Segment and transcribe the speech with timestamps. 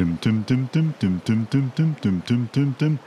[0.00, 2.98] Dim, dim, dim, dim, dim, dim, dim, dim, dim, dim, dim, dim.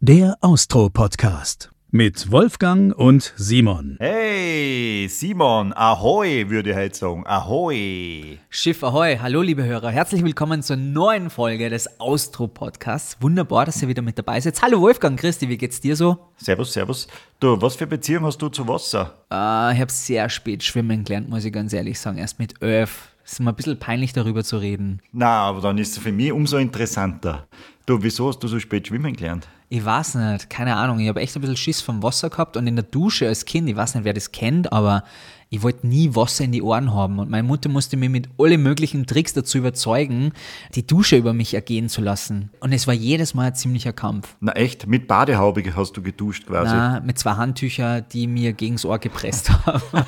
[0.00, 3.96] Der Austro-Podcast mit Wolfgang und Simon.
[3.98, 7.26] Hey, Simon, ahoi, würde ich heute sagen.
[7.26, 8.38] Ahoi.
[8.50, 13.16] Schiff Ahoi, hallo liebe Hörer, herzlich willkommen zur neuen Folge des Austro-Podcasts.
[13.20, 14.62] Wunderbar, dass ihr wieder mit dabei seid.
[14.62, 16.18] Hallo Wolfgang, Christi, wie geht's dir so?
[16.36, 17.08] Servus, servus.
[17.40, 19.14] Du, was für Beziehung hast du zu Wasser?
[19.28, 22.18] Äh, ich habe sehr spät schwimmen gelernt, muss ich ganz ehrlich sagen.
[22.18, 23.15] Erst mit elf.
[23.26, 25.02] Es ist mir ein bisschen peinlich, darüber zu reden.
[25.10, 27.48] Na, aber dann ist es für mich umso interessanter.
[27.84, 29.48] Du, wieso hast du so spät schwimmen gelernt?
[29.68, 31.00] Ich weiß nicht, keine Ahnung.
[31.00, 33.68] Ich habe echt ein bisschen Schiss vom Wasser gehabt und in der Dusche als Kind,
[33.68, 35.02] ich weiß nicht, wer das kennt, aber
[35.48, 37.18] ich wollte nie Wasser in die Ohren haben.
[37.20, 40.32] Und meine Mutter musste mir mit allen möglichen Tricks dazu überzeugen,
[40.74, 42.50] die Dusche über mich ergehen zu lassen.
[42.60, 44.36] Und es war jedes Mal ein ziemlicher Kampf.
[44.40, 46.74] Na echt, mit Badehaube hast du geduscht quasi.
[46.74, 49.82] Na, mit zwei Handtücher, die mir gegens Ohr gepresst haben.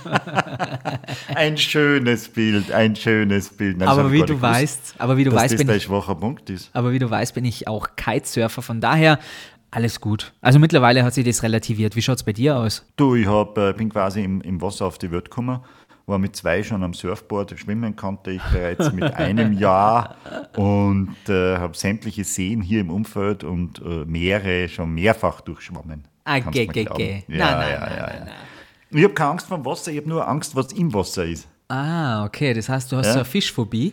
[1.34, 3.78] Ein schönes Bild, ein schönes Bild.
[3.78, 6.70] Nein, aber wie du weißt, aber wie du weißt, das bin ich, schwacher Punkt ist.
[6.72, 8.62] aber wie du weißt, bin ich auch Kitesurfer.
[8.62, 9.18] Von daher
[9.70, 10.32] alles gut.
[10.40, 11.94] Also mittlerweile hat sich das relativiert.
[11.96, 12.84] Wie schaut's bei dir aus?
[12.96, 15.60] Du, ich hab, äh, bin quasi im, im Wasser auf die Welt gekommen,
[16.06, 20.16] war mit zwei schon am Surfboard, schwimmen konnte ich bereits mit einem Jahr
[20.56, 26.08] und äh, habe sämtliche Seen hier im Umfeld und äh, Meere schon mehrfach durchschwommen.
[26.24, 26.68] Ah, glauben.
[26.72, 26.82] geh.
[26.82, 26.84] Ja,
[27.26, 28.32] Nein, nein, ja, nein, ja, nein, ja.
[28.98, 31.46] Ich habe keine Angst vor dem Wasser, ich habe nur Angst, was im Wasser ist.
[31.68, 32.54] Ah, okay.
[32.54, 33.12] Das heißt, du hast Ja.
[33.12, 33.92] so eine Fischphobie.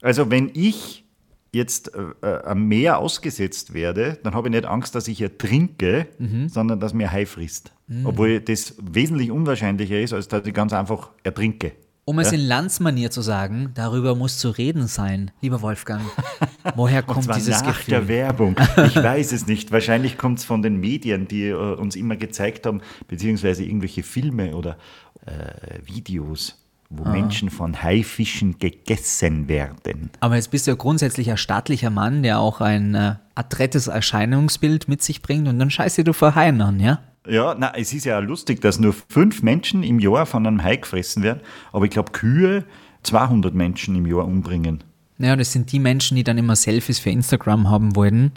[0.00, 1.04] Also wenn ich
[1.52, 6.06] jetzt äh, äh, am Meer ausgesetzt werde, dann habe ich nicht Angst, dass ich ertrinke,
[6.18, 6.48] Mhm.
[6.48, 7.72] sondern dass mir Hai frisst.
[8.04, 11.72] Obwohl das wesentlich unwahrscheinlicher ist, als dass ich ganz einfach ertrinke.
[12.04, 16.02] Um es in Landsmanier zu sagen, darüber muss zu reden sein, lieber Wolfgang.
[16.76, 17.90] Woher Und kommt zwar dieses nach Gefühl?
[17.94, 18.56] der Werbung.
[18.86, 19.70] Ich weiß es nicht.
[19.72, 24.54] Wahrscheinlich kommt es von den Medien, die äh, uns immer gezeigt haben, beziehungsweise irgendwelche Filme
[24.56, 24.76] oder
[25.26, 26.56] äh, Videos,
[26.90, 27.12] wo Ah.
[27.12, 30.10] Menschen von Haifischen gegessen werden.
[30.20, 34.88] Aber jetzt bist du ja grundsätzlich ein staatlicher Mann, der auch ein äh, adrettes Erscheinungsbild
[34.88, 36.98] mit sich bringt und dann scheiße du vor Haien an, ja?
[37.28, 40.76] Ja, na, es ist ja lustig, dass nur fünf Menschen im Jahr von einem Hai
[40.76, 41.40] gefressen werden,
[41.72, 42.64] aber ich glaube, Kühe
[43.02, 44.82] 200 Menschen im Jahr umbringen.
[45.18, 48.32] Ja, das sind die Menschen, die dann immer Selfies für Instagram haben wollten.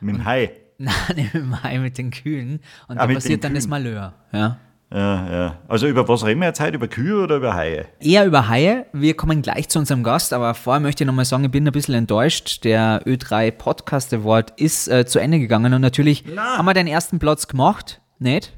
[0.00, 0.50] Mit dem Hai.
[0.78, 2.60] Nein, mit dem Hai, mit den Kühen.
[2.88, 3.70] Und Ah, da passiert dann das Kühen.
[3.70, 4.12] Malheur.
[4.32, 4.58] Ja.
[4.92, 5.58] Ja, ja.
[5.66, 6.76] Also über was reden wir jetzt heute?
[6.76, 7.86] Über Kühe oder über Haie?
[8.00, 8.86] Eher über Haie.
[8.92, 11.72] Wir kommen gleich zu unserem Gast, aber vorher möchte ich nochmal sagen, ich bin ein
[11.72, 12.62] bisschen enttäuscht.
[12.64, 17.18] Der Ö3 Podcast Award ist äh, zu Ende gegangen und natürlich haben wir den ersten
[17.18, 18.00] Platz gemacht.
[18.18, 18.52] Nicht?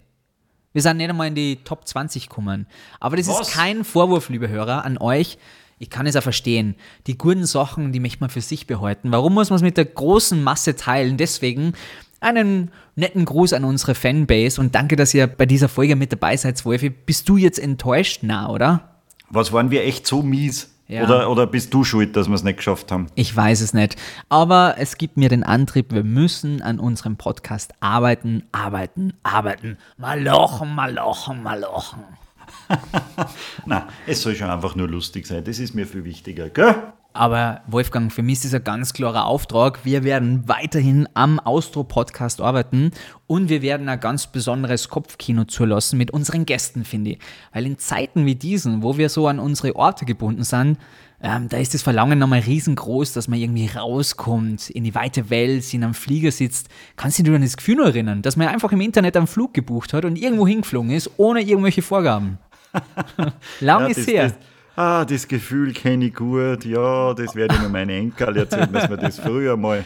[0.75, 2.67] Wir sind nicht einmal in die Top 20 gekommen.
[3.01, 3.49] Aber das Was?
[3.49, 5.39] ist kein Vorwurf, liebe Hörer, an euch.
[5.79, 6.75] Ich kann es auch verstehen.
[7.07, 9.13] Die guten Sachen, die möchte man für sich behalten.
[9.13, 11.17] Warum muss man es mit der großen Masse teilen?
[11.17, 11.73] Deswegen
[12.21, 16.37] einen netten Gruß an unsere Fanbase und danke, dass ihr bei dieser Folge mit dabei
[16.37, 16.91] seid, Wolfi.
[16.91, 18.21] Bist du jetzt enttäuscht?
[18.23, 18.89] Na, oder?
[19.31, 20.71] Was waren wir echt so mies?
[20.89, 21.05] Ja.
[21.05, 23.09] Oder, oder bist du schuld, dass wir es nicht geschafft haben?
[23.15, 23.97] Ich weiß es nicht.
[24.31, 29.77] Aber es gibt mir den Antrieb, wir müssen an unserem Podcast arbeiten, arbeiten, arbeiten.
[29.99, 32.05] Mal lochen, mal lochen, mal lochen.
[33.67, 35.45] Na, es soll schon einfach nur lustig sein.
[35.45, 36.75] Das ist mir viel wichtiger, gell?
[37.15, 39.85] Aber Wolfgang, für mich ist das ein ganz klarer Auftrag.
[39.85, 42.93] Wir werden weiterhin am Austro-Podcast arbeiten
[43.27, 47.19] und wir werden ein ganz besonderes Kopfkino zulassen mit unseren Gästen, finde ich.
[47.53, 50.79] Weil in Zeiten wie diesen, wo wir so an unsere Orte gebunden sind,
[51.21, 55.75] ähm, da ist das Verlangen nochmal riesengroß, dass man irgendwie rauskommt, in die weite Welt,
[55.75, 56.69] in einem Flieger sitzt.
[56.95, 59.55] Kannst du dich an das Gefühl noch erinnern, dass man einfach im Internet einen Flug
[59.55, 62.39] gebucht hat und irgendwo hingeflogen ist, ohne irgendwelche Vorgaben?
[63.61, 64.25] Lang Ja, ist her.
[64.25, 64.35] das,
[64.79, 66.65] ah, das Gefühl kenne ich gut.
[66.65, 69.85] Ja, das werde ich nur meine Enkel erzählen, dass man das früher mal,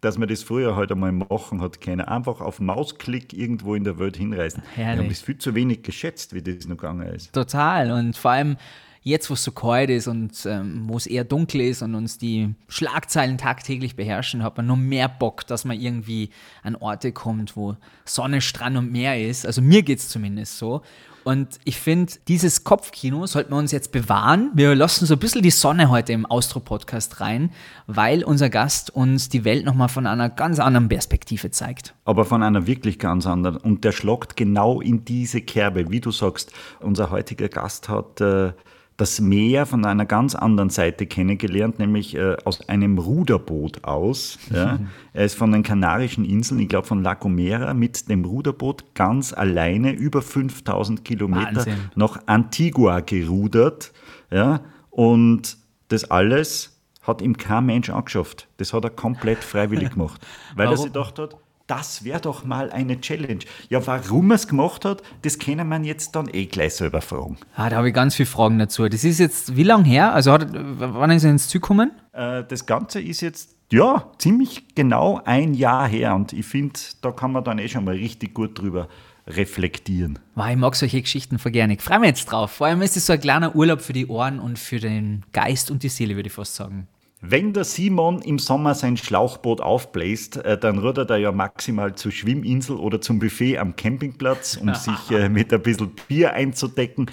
[0.00, 2.02] dass man das früher halt einmal machen hat können.
[2.02, 4.62] Einfach auf Mausklick irgendwo in der Welt hinreisen.
[4.74, 5.00] Wir Herrlich.
[5.02, 7.32] haben das viel zu wenig geschätzt, wie das noch gegangen ist.
[7.32, 7.90] Total.
[7.90, 8.56] Und vor allem
[9.04, 12.18] jetzt, wo es so kalt ist und ähm, wo es eher dunkel ist und uns
[12.18, 16.30] die Schlagzeilen tagtäglich beherrschen, hat man nur mehr Bock, dass man irgendwie
[16.62, 19.46] an Orte kommt, wo Sonne, Strand und Meer ist.
[19.46, 20.82] Also mir geht es zumindest so.
[21.22, 24.50] Und ich finde, dieses Kopfkino sollten wir uns jetzt bewahren.
[24.54, 27.50] Wir lassen so ein bisschen die Sonne heute im Austro-Podcast rein,
[27.86, 31.94] weil unser Gast uns die Welt nochmal von einer ganz anderen Perspektive zeigt.
[32.04, 33.56] aber von einer wirklich ganz anderen.
[33.56, 36.52] Und der schlagt genau in diese Kerbe, wie du sagst.
[36.80, 38.52] Unser heutiger Gast hat äh,
[38.96, 44.38] das Meer von einer ganz anderen Seite kennengelernt, nämlich äh, aus einem Ruderboot aus.
[44.52, 44.78] Ja.
[45.12, 49.32] er ist von den Kanarischen Inseln, ich glaube von La Gomera, mit dem Ruderboot ganz
[49.32, 51.90] alleine über 5000 Kilometer Wahnsinn.
[51.96, 53.92] nach Antigua gerudert.
[54.30, 54.60] Ja.
[54.90, 55.56] Und
[55.88, 58.48] das alles hat ihm kein Mensch angeschafft.
[58.58, 60.24] Das hat er komplett freiwillig gemacht.
[60.54, 60.76] Weil er Warum?
[60.84, 63.38] sich gedacht hat, Das wäre doch mal eine Challenge.
[63.70, 67.38] Ja, warum er es gemacht hat, das können man jetzt dann eh gleich selber fragen.
[67.56, 68.86] Ah, da habe ich ganz viele Fragen dazu.
[68.86, 70.12] Das ist jetzt wie lange her?
[70.12, 71.92] Also, hat, wann ist er ins Ziel gekommen?
[72.12, 76.14] Äh, das Ganze ist jetzt, ja, ziemlich genau ein Jahr her.
[76.14, 78.88] Und ich finde, da kann man dann eh schon mal richtig gut drüber
[79.26, 80.18] reflektieren.
[80.34, 81.74] Wow, ich mag solche Geschichten voll gerne.
[81.74, 82.50] Ich freue mich jetzt drauf.
[82.50, 85.70] Vor allem ist es so ein kleiner Urlaub für die Ohren und für den Geist
[85.70, 86.88] und die Seele, würde ich fast sagen.
[87.26, 92.12] Wenn der Simon im Sommer sein Schlauchboot aufbläst, äh, dann rudert er ja maximal zur
[92.12, 97.06] Schwimminsel oder zum Buffet am Campingplatz, um sich äh, mit ein bisschen Bier einzudecken.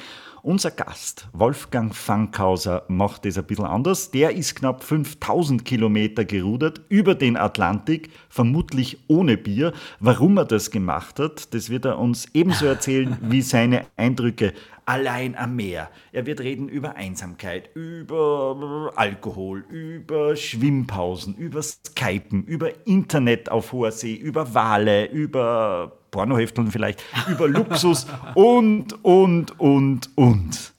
[0.43, 4.09] Unser Gast, Wolfgang Fankhauser, macht das ein bisschen anders.
[4.09, 9.71] Der ist knapp 5000 Kilometer gerudert über den Atlantik, vermutlich ohne Bier.
[9.99, 14.53] Warum er das gemacht hat, das wird er uns ebenso erzählen wie seine Eindrücke
[14.85, 15.91] allein am Meer.
[16.11, 23.91] Er wird reden über Einsamkeit, über Alkohol, über Schwimmpausen, über Skypen, über Internet auf hoher
[23.91, 28.05] See, über Wale, über Pornohefteln vielleicht, über Luxus
[28.35, 30.73] und, und, und, und.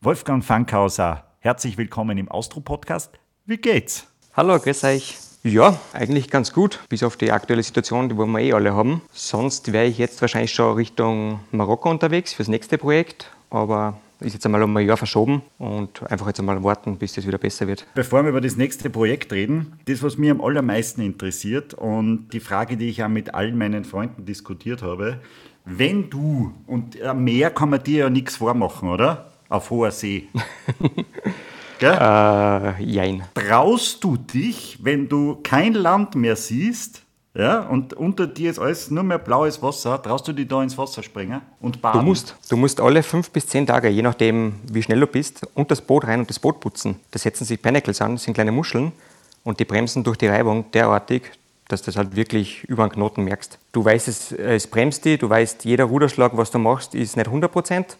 [0.00, 3.10] Wolfgang Fankhauser, herzlich willkommen im Austro-Podcast.
[3.44, 4.06] Wie geht's?
[4.34, 5.18] Hallo, grüß euch.
[5.42, 9.02] Ja, eigentlich ganz gut, bis auf die aktuelle Situation, die wir eh alle haben.
[9.12, 14.46] Sonst wäre ich jetzt wahrscheinlich schon Richtung Marokko unterwegs fürs nächste Projekt aber ist jetzt
[14.46, 17.86] einmal um ein Jahr verschoben und einfach jetzt einmal warten, bis das wieder besser wird.
[17.94, 22.40] Bevor wir über das nächste Projekt reden, das, was mich am allermeisten interessiert und die
[22.40, 25.20] Frage, die ich auch mit allen meinen Freunden diskutiert habe,
[25.64, 29.32] wenn du, und am Meer kann man dir ja nichts vormachen, oder?
[29.48, 30.28] Auf hoher See.
[31.78, 31.92] Gell?
[31.92, 33.24] Äh, jein.
[33.34, 37.02] Traust du dich, wenn du kein Land mehr siehst,
[37.36, 40.02] ja, und unter dir ist alles nur mehr blaues Wasser.
[40.02, 42.00] Traust du dich da ins Wasser springen und baden?
[42.00, 45.46] Du musst, du musst alle fünf bis zehn Tage, je nachdem, wie schnell du bist,
[45.54, 46.96] unter das Boot rein und das Boot putzen.
[47.10, 48.92] Da setzen sich Pinnacles an, das sind kleine Muscheln
[49.44, 51.30] und die bremsen durch die Reibung derartig,
[51.68, 53.58] dass du das halt wirklich über einen Knoten merkst.
[53.72, 57.26] Du weißt, es, es bremst dich, du weißt, jeder Ruderschlag, was du machst, ist nicht
[57.26, 57.96] 100 Prozent.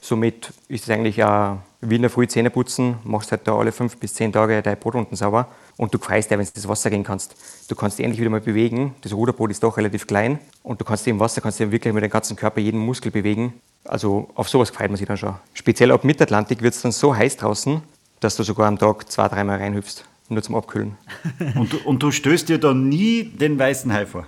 [0.00, 3.70] Somit ist es eigentlich auch wie in der Früh Zähne putzen, machst halt da alle
[3.70, 6.68] fünf bis zehn Tage dein Boot unten sauber und du freust dich, wenn du ins
[6.68, 7.36] Wasser gehen kannst.
[7.68, 8.94] Du kannst dich endlich wieder mal bewegen.
[9.02, 11.94] Das Ruderboot ist doch relativ klein und du kannst dich im Wasser kannst dich wirklich
[11.94, 13.54] mit dem ganzen Körper jeden Muskel bewegen.
[13.84, 15.34] Also auf sowas freut man sich dann schon.
[15.54, 17.80] Speziell ab Mittatlantik wird es dann so heiß draußen,
[18.20, 20.96] dass du sogar am Tag zwei, dreimal reinhüpfst, nur zum Abkühlen.
[21.54, 24.26] und, du, und du stößt dir dann nie den weißen Hai vor?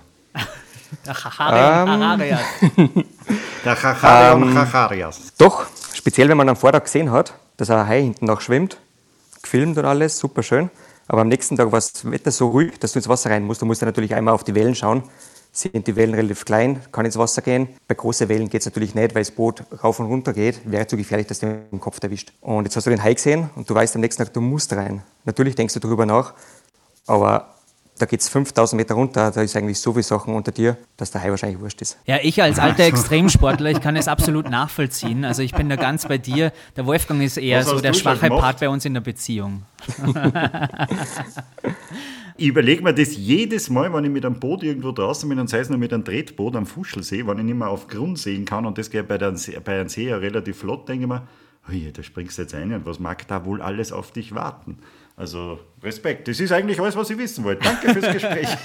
[1.05, 2.39] Der Chacharias.
[2.77, 3.05] Ähm,
[3.63, 5.19] Der Chacharias.
[5.19, 8.77] Ähm, doch, speziell wenn man am Vortag gesehen hat, dass ein Hai hinten noch schwimmt,
[9.41, 10.69] gefilmt und alles, super schön.
[11.07, 13.61] Aber am nächsten Tag war das Wetter so ruhig, dass du ins Wasser rein musst.
[13.61, 15.03] Du musst natürlich einmal auf die Wellen schauen.
[15.51, 17.67] Sind die Wellen relativ klein, kann ins Wasser gehen.
[17.85, 20.61] Bei großen Wellen geht es natürlich nicht, weil das Boot rauf und runter geht.
[20.63, 22.31] Wäre zu gefährlich, dass du den Kopf erwischt.
[22.39, 24.71] Und jetzt hast du den Hai gesehen und du weißt am nächsten Tag, du musst
[24.71, 25.03] rein.
[25.25, 26.33] Natürlich denkst du darüber nach,
[27.05, 27.55] aber
[28.01, 31.11] da geht es 5000 Meter runter, da ist eigentlich so viel Sachen unter dir, dass
[31.11, 31.99] der Hai wahrscheinlich wurscht ist.
[32.05, 35.23] Ja, ich als alter Extremsportler, ich kann es absolut nachvollziehen.
[35.23, 36.51] Also ich bin da ganz bei dir.
[36.75, 39.63] Der Wolfgang ist eher so der schwache Part bei uns in der Beziehung.
[42.37, 45.47] ich überlege mir das jedes Mal, wenn ich mit einem Boot irgendwo draußen bin und
[45.47, 48.45] sei es nur mit einem Tretboot am Fuschelsee, wenn ich nicht mehr auf Grund sehen
[48.45, 51.27] kann und das geht bei, der, bei einem See ja relativ flott, denke ich mir,
[51.69, 54.79] ui, da springst du jetzt ein und was mag da wohl alles auf dich warten?
[55.21, 56.27] Also Respekt.
[56.27, 57.63] Das ist eigentlich alles, was ich wissen wollte.
[57.63, 58.47] Danke fürs Gespräch.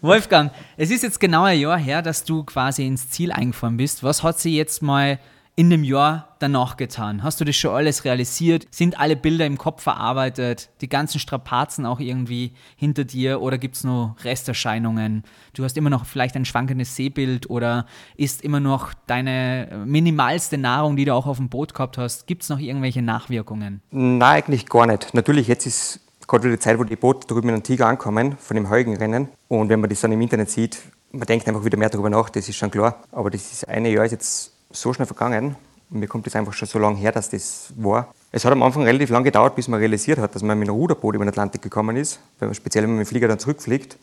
[0.00, 4.02] Wolfgang, es ist jetzt genau ein Jahr her, dass du quasi ins Ziel eingefahren bist.
[4.02, 5.18] Was hat sie jetzt mal
[5.56, 7.22] in dem Jahr danach getan?
[7.22, 8.66] Hast du das schon alles realisiert?
[8.70, 10.70] Sind alle Bilder im Kopf verarbeitet?
[10.80, 13.40] Die ganzen Strapazen auch irgendwie hinter dir?
[13.40, 15.22] Oder gibt es noch Resterscheinungen?
[15.52, 17.86] Du hast immer noch vielleicht ein schwankendes Sehbild oder
[18.16, 22.26] ist immer noch deine minimalste Nahrung, die du auch auf dem Boot gehabt hast?
[22.26, 23.80] Gibt es noch irgendwelche Nachwirkungen?
[23.92, 25.14] Nein, eigentlich gar nicht.
[25.14, 28.36] Natürlich, jetzt ist gerade wieder die Zeit, wo die Boote drüben in den Tiger ankommen,
[28.38, 29.28] von dem Heugenrennen.
[29.46, 32.28] Und wenn man das dann im Internet sieht, man denkt einfach wieder mehr darüber nach,
[32.28, 33.04] das ist schon klar.
[33.12, 35.56] Aber das ist eine Jahr ist jetzt so schnell vergangen.
[35.90, 38.12] Mir kommt das einfach schon so lange her, dass das war.
[38.32, 40.76] Es hat am Anfang relativ lange gedauert, bis man realisiert hat, dass man mit einem
[40.76, 42.18] Ruderboot über den Atlantik gekommen ist.
[42.38, 43.96] Weil man speziell, wenn man mit dem Flieger dann zurückfliegt,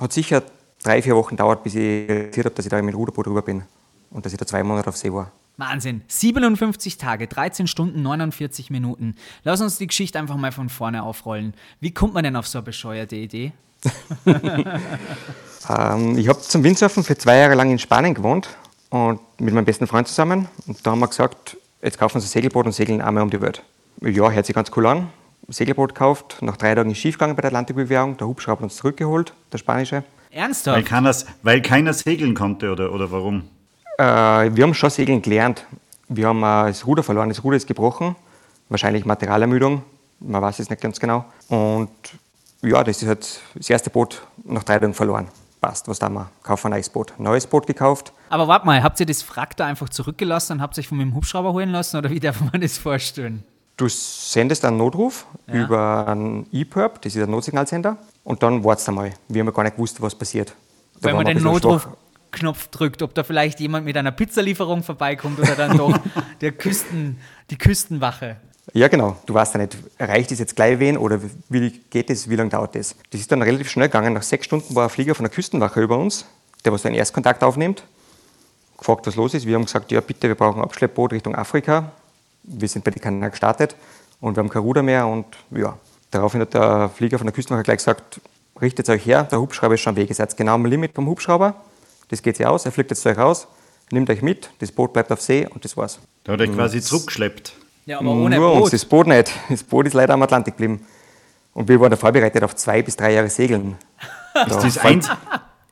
[0.00, 0.42] hat sicher
[0.82, 3.42] drei, vier Wochen gedauert, bis ich realisiert habe, dass ich da mit dem Ruderboot rüber
[3.42, 3.62] bin.
[4.10, 5.32] Und dass ich da zwei Monate auf See war.
[5.56, 6.02] Wahnsinn.
[6.08, 9.14] 57 Tage, 13 Stunden, 49 Minuten.
[9.42, 11.54] Lass uns die Geschichte einfach mal von vorne aufrollen.
[11.80, 13.52] Wie kommt man denn auf so eine bescheuerte Idee?
[14.26, 18.48] ähm, ich habe zum Windsurfen für zwei Jahre lang in Spanien gewohnt
[18.94, 20.46] und mit meinem besten Freund zusammen.
[20.68, 23.30] Und da haben wir gesagt, jetzt kaufen wir uns ein Segelboot und segeln einmal um
[23.30, 23.64] die Welt.
[24.00, 25.08] Ja, hört sich ganz cool an.
[25.48, 28.16] Segelboot gekauft, nach drei Tagen ist schiefgegangen bei der Atlantikbewährung.
[28.16, 30.04] Der Hubschrauber hat uns zurückgeholt, der spanische.
[30.30, 30.76] Ernsthaft?
[30.76, 33.48] Weil keiner, weil keiner segeln konnte oder, oder warum?
[33.98, 34.04] Äh,
[34.54, 35.66] wir haben schon segeln gelernt.
[36.08, 38.14] Wir haben äh, das Ruder verloren, das Ruder ist gebrochen.
[38.68, 39.82] Wahrscheinlich Materialermüdung,
[40.20, 41.24] man weiß es nicht ganz genau.
[41.48, 41.90] Und
[42.62, 45.26] ja, das ist halt das erste Boot nach drei Tagen verloren.
[45.64, 46.30] Passt, was da wir?
[46.42, 47.14] Kaufen ein neues Boot.
[47.16, 48.12] Neues Boot gekauft.
[48.28, 51.14] Aber warte mal, habt ihr das Frack da einfach zurückgelassen und habt euch von dem
[51.14, 53.42] Hubschrauber holen lassen oder wie darf man das vorstellen?
[53.78, 55.54] Du sendest einen Notruf Ja.
[55.54, 59.12] über einen E-Perb, das ist ein Notsignalsender, und dann wartest du einmal.
[59.28, 60.54] Wir haben ja gar nicht gewusst, was passiert.
[61.00, 61.42] Da Wenn man den.
[61.42, 65.98] Notrufknopf drückt, ob da vielleicht jemand mit einer Pizzalieferung vorbeikommt oder dann doch
[66.42, 67.16] der Küsten,
[67.48, 68.36] die Küstenwache.
[68.72, 69.16] Ja, genau.
[69.26, 72.50] Du weißt ja nicht, erreicht es jetzt gleich wen oder wie geht es, wie lange
[72.50, 72.96] dauert das?
[73.10, 74.14] Das ist dann relativ schnell gegangen.
[74.14, 76.24] Nach sechs Stunden war ein Flieger von der Küstenwache über uns,
[76.64, 77.84] der was dann Erstkontakt aufnimmt,
[78.78, 79.46] gefragt, was los ist.
[79.46, 81.92] Wir haben gesagt, ja bitte, wir brauchen ein Abschleppboot Richtung Afrika.
[82.42, 83.76] Wir sind bei den Kanaren gestartet
[84.20, 85.78] und wir haben kein Ruder mehr und ja.
[86.10, 88.20] Daraufhin hat der Flieger von der Küstenwache gleich gesagt,
[88.60, 90.08] richtet euch her, der Hubschrauber ist schon am Weg.
[90.08, 91.54] Ihr seid genau am Limit vom Hubschrauber.
[92.08, 93.48] Das geht sich aus, er fliegt jetzt zu euch raus,
[93.90, 95.98] nimmt euch mit, das Boot bleibt auf See und das war's.
[96.22, 97.54] Da hat er quasi zurückgeschleppt.
[97.86, 98.72] Ja, aber ohne Nur uns, Boot.
[98.72, 99.32] das Boot nicht.
[99.48, 100.86] Das Boot ist leider am Atlantik geblieben.
[101.52, 103.76] Und wir waren da vorbereitet auf zwei bis drei Jahre Segeln.
[104.34, 105.08] Da Ist das, eins,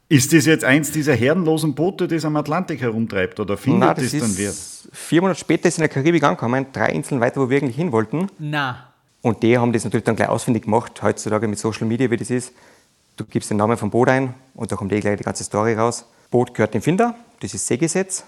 [0.08, 3.40] ist das jetzt eins dieser herrenlosen Boote, das am Atlantik herumtreibt?
[3.40, 4.50] Oder findet Nein, das, das dann wer?
[4.50, 7.74] ist vier Monate später ist in der Karibik angekommen, drei Inseln weiter, wo wir eigentlich
[7.74, 8.28] hin wollten.
[8.38, 12.16] Na, Und die haben das natürlich dann gleich ausfindig gemacht, heutzutage mit Social Media, wie
[12.16, 12.52] das ist.
[13.16, 15.74] Du gibst den Namen vom Boot ein und da kommt eh gleich die ganze Story
[15.74, 16.06] raus.
[16.30, 18.22] Boot gehört dem Finder, das ist Seegesetz.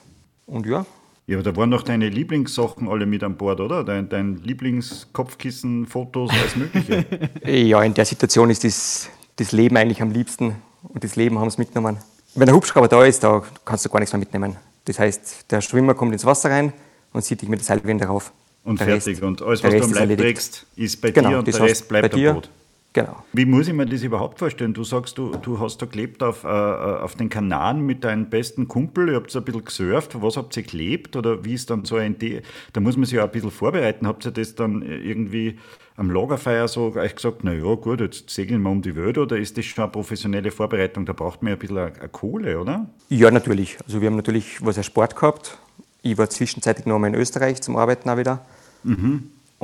[0.46, 0.84] Und ja,
[1.26, 3.82] Ja, aber da waren noch deine Lieblingssachen alle mit an Bord, oder?
[3.82, 7.04] Dein, dein Lieblingskopfkissen, Fotos, alles Mögliche.
[7.46, 11.48] Ja, in der Situation ist das, das Leben eigentlich am liebsten und das Leben haben
[11.50, 11.98] sie mitgenommen.
[12.34, 14.56] Wenn der Hubschrauber da ist, da kannst du gar nichts mehr mitnehmen.
[14.84, 16.72] Das heißt, der Schwimmer kommt ins Wasser rein
[17.12, 18.32] und zieht dich mit der Seilwinde rauf.
[18.64, 19.14] Und Der fertig.
[19.14, 21.88] Rest- und alles, was du am Leib trägst, ist bei Genau, dir und der Rest
[21.88, 22.30] bleibt bei dir.
[22.30, 22.50] am Boot.
[22.94, 23.24] Genau.
[23.32, 24.72] Wie muss ich mir das überhaupt vorstellen?
[24.72, 28.68] Du sagst, du, du hast da gelebt auf, äh, auf den Kanaren mit deinem besten
[28.68, 31.96] Kumpel, ihr habt ein bisschen gesurft, was habt ihr gelebt oder wie ist dann so
[31.96, 32.42] ein Idee?
[32.72, 34.06] Da muss man sich ja ein bisschen vorbereiten.
[34.06, 35.58] Habt ihr das dann irgendwie
[35.96, 39.38] am Lagerfeuer so euch gesagt, na ja, gut, jetzt segeln wir um die Welt oder
[39.38, 41.04] ist das schon eine professionelle Vorbereitung?
[41.04, 42.88] Da braucht man ja ein bisschen eine, eine Kohle, oder?
[43.08, 43.76] Ja, natürlich.
[43.84, 45.58] Also wir haben natürlich was als Sport gehabt.
[46.02, 48.44] Ich war zwischenzeitlich noch mal in Österreich zum Arbeiten auch wieder.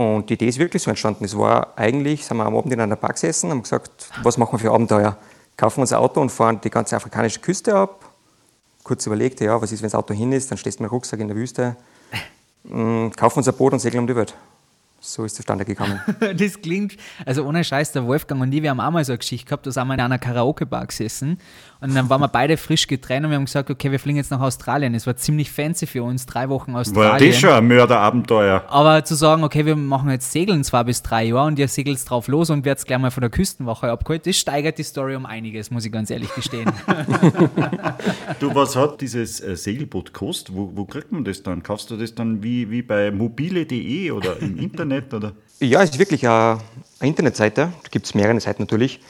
[0.01, 1.27] Und die Idee ist wirklich so entstanden.
[1.27, 4.55] Es war eigentlich, sind wir am Abend in einer Bar gesessen, haben gesagt, was machen
[4.55, 5.19] wir für Abenteuer?
[5.59, 8.07] Kaufen wir uns ein Auto und fahren die ganze afrikanische Küste ab.
[8.83, 10.95] Kurz überlegt, ja, was ist, wenn das Auto hin ist, dann stehst du mit dem
[10.95, 11.77] Rucksack in der Wüste.
[12.65, 14.35] Mm, Kaufen uns ein Boot und segeln um die Welt.
[15.01, 16.01] So ist zustande gekommen.
[16.35, 19.19] das klingt, also ohne Scheiß, der Wolfgang und ich, wir haben auch mal so eine
[19.19, 21.39] Geschichte gehabt, da sind wir in einer Karaoke-Bar gesessen
[21.81, 24.31] und dann waren wir beide frisch getrennt und wir haben gesagt, okay, wir fliegen jetzt
[24.31, 24.95] nach Australien.
[24.95, 27.31] Es war ziemlich fancy für uns, drei Wochen War Australien.
[27.31, 28.65] das schon ein Mörderabenteuer?
[28.69, 31.99] Aber zu sagen, okay, wir machen jetzt Segeln zwei bis drei Jahre und ihr segelt
[32.09, 35.25] drauf los und werdet gleich mal von der Küstenwache abgeholt, das steigert die Story um
[35.27, 36.71] einiges, muss ich ganz ehrlich gestehen.
[38.39, 40.55] Du, was hat dieses äh, Segelboot gekostet?
[40.55, 41.63] Wo, wo kriegt man das dann?
[41.63, 45.13] Kaufst du das dann wie, wie bei mobile.de oder im Internet?
[45.13, 45.33] Oder?
[45.61, 46.59] Ja, es ist wirklich eine,
[47.01, 47.73] eine Internetseite.
[47.83, 49.01] Da gibt es mehrere Seiten natürlich.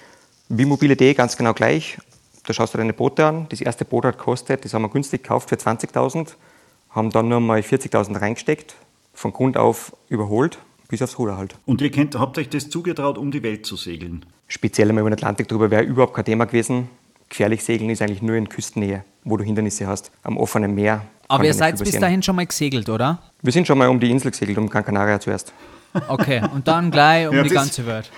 [0.48, 1.98] Wie mobile.de ganz genau gleich.
[2.46, 3.46] Da schaust du deine Boote an.
[3.48, 6.34] Das erste Boot hat gekostet, das haben wir günstig gekauft für 20.000.
[6.90, 8.74] Haben dann nur mal 40.000 reingesteckt.
[9.12, 11.56] Von Grund auf überholt, bis aufs Ruder halt.
[11.66, 14.24] Und ihr kennt, habt euch das zugetraut, um die Welt zu segeln?
[14.48, 16.88] Speziell einmal über den Atlantik drüber wäre überhaupt kein Thema gewesen.
[17.28, 20.10] Gefährlich segeln ist eigentlich nur in Küstennähe, wo du Hindernisse hast.
[20.22, 21.02] Am offenen Meer.
[21.28, 23.22] Aber ihr seid bis dahin schon mal gesegelt, oder?
[23.42, 25.52] Wir sind schon mal um die Insel gesegelt, um Gran Canaria zuerst.
[26.08, 28.10] Okay, und dann gleich um Ja, die ganze Welt.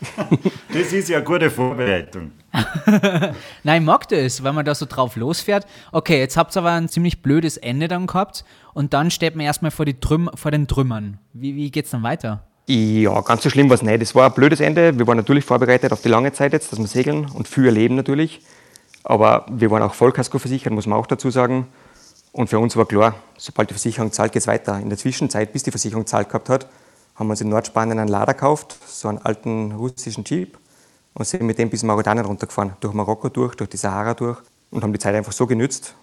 [0.72, 2.32] Das ist ja eine gute Vorbereitung.
[3.64, 5.66] Nein, ich mag das, wenn man da so drauf losfährt.
[5.92, 9.46] Okay, jetzt habt ihr aber ein ziemlich blödes Ende dann gehabt und dann steht man
[9.46, 11.18] erstmal vor, die Trüm vor den Trümmern.
[11.32, 12.44] Wie, wie geht's dann weiter?
[12.66, 14.00] Ja, ganz so schlimm war es nicht.
[14.00, 14.96] Es war ein blödes Ende.
[14.96, 17.96] Wir waren natürlich vorbereitet auf die lange Zeit jetzt, dass wir segeln und viel erleben
[17.96, 18.40] natürlich.
[19.02, 21.66] Aber wir waren auch Vollkasko versichert, muss man auch dazu sagen.
[22.32, 24.78] Und für uns war klar, sobald die Versicherung zahlt, geht es weiter.
[24.78, 26.66] In der Zwischenzeit, bis die Versicherung zahlt gehabt hat,
[27.14, 30.58] haben wir uns in Nordspanien einen Lader gekauft, so einen alten russischen Jeep,
[31.14, 34.38] und sind mit dem bis Mauretanien runtergefahren, durch Marokko durch, durch die Sahara durch
[34.70, 35.94] und haben die Zeit einfach so genützt,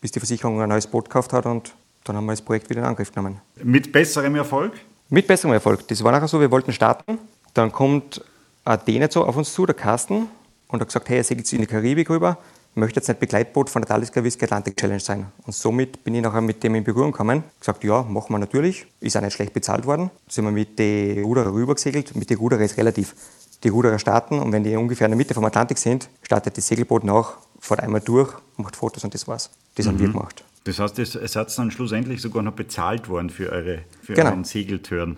[0.00, 2.80] bis die Versicherung ein neues Boot gekauft hat und dann haben wir das Projekt wieder
[2.80, 3.40] in Angriff genommen.
[3.62, 4.72] Mit besserem Erfolg?
[5.08, 5.86] Mit besserem Erfolg.
[5.88, 7.18] Das war nachher so, wir wollten starten.
[7.54, 8.24] Dann kommt
[8.64, 10.28] ein Däne auf uns zu, der Carsten,
[10.68, 12.38] und hat gesagt, hey, er segelt in die Karibik rüber,
[12.74, 15.26] möchte jetzt nicht Begleitboot von der Talisker Whisky Atlantic Challenge sein.
[15.44, 17.44] Und somit bin ich nachher mit dem in Berührung gekommen.
[17.58, 18.86] Gesagt, ja, machen wir natürlich.
[19.00, 20.10] Ist auch nicht schlecht bezahlt worden.
[20.28, 22.14] Sind wir mit den Ruderer rüber gesegelt.
[22.16, 23.14] Mit den Ruderer ist relativ.
[23.62, 26.66] Die Ruderer starten und wenn die ungefähr in der Mitte vom Atlantik sind, startet das
[26.66, 29.50] Segelboot nach, fährt einmal durch, macht Fotos und das war's.
[29.76, 30.42] Das haben wir gemacht.
[30.64, 34.30] Das heißt, es es hat dann schlussendlich sogar noch bezahlt worden für, eure, für Genau.
[34.30, 35.16] euren Segeltörn.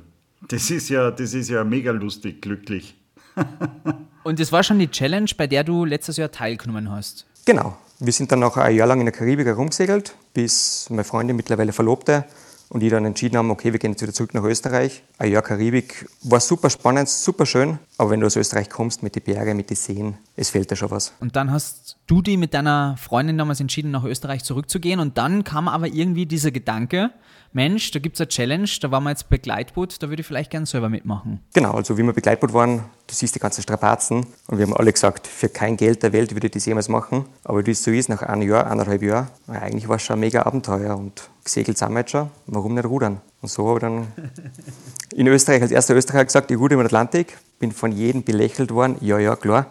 [0.48, 2.94] Das ist ja, das ist ja mega lustig, glücklich.
[4.24, 7.26] Und das war schon die Challenge, bei der du letztes Jahr teilgenommen hast.
[7.44, 7.76] Genau.
[8.00, 11.72] Wir sind dann noch ein Jahr lang in der Karibik herumgesegelt, bis meine Freundin mittlerweile
[11.72, 12.24] Verlobte
[12.70, 15.02] und ich dann entschieden haben, okay, wir gehen jetzt wieder zurück nach Österreich.
[15.18, 17.78] Ein Jahr Karibik war super spannend, super schön.
[17.98, 20.76] Aber wenn du aus Österreich kommst, mit den Bergen, mit den Seen, es fehlt dir
[20.76, 21.12] schon was.
[21.20, 24.98] Und dann hast du die mit deiner Freundin damals entschieden, nach Österreich zurückzugehen.
[24.98, 27.10] Und dann kam aber irgendwie dieser Gedanke,
[27.56, 30.50] Mensch, da gibt es eine Challenge, da waren wir jetzt Begleitboot, da würde ich vielleicht
[30.50, 31.38] gerne selber mitmachen.
[31.54, 34.92] Genau, also wie wir Begleitboot waren, du siehst die ganzen Strapazen und wir haben alle
[34.92, 37.26] gesagt, für kein Geld der Welt würde ich das jemals machen.
[37.44, 40.20] Aber wie es so ist, nach einem Jahr, eineinhalb Jahren, eigentlich war es schon ein
[40.20, 43.20] mega Abenteuer und gesegelt sind wir jetzt schon, warum nicht rudern?
[43.40, 44.08] Und so habe ich dann
[45.14, 48.96] in Österreich als erster Österreicher gesagt, ich ruder im Atlantik, bin von jedem belächelt worden,
[49.00, 49.66] ja, ja, klar.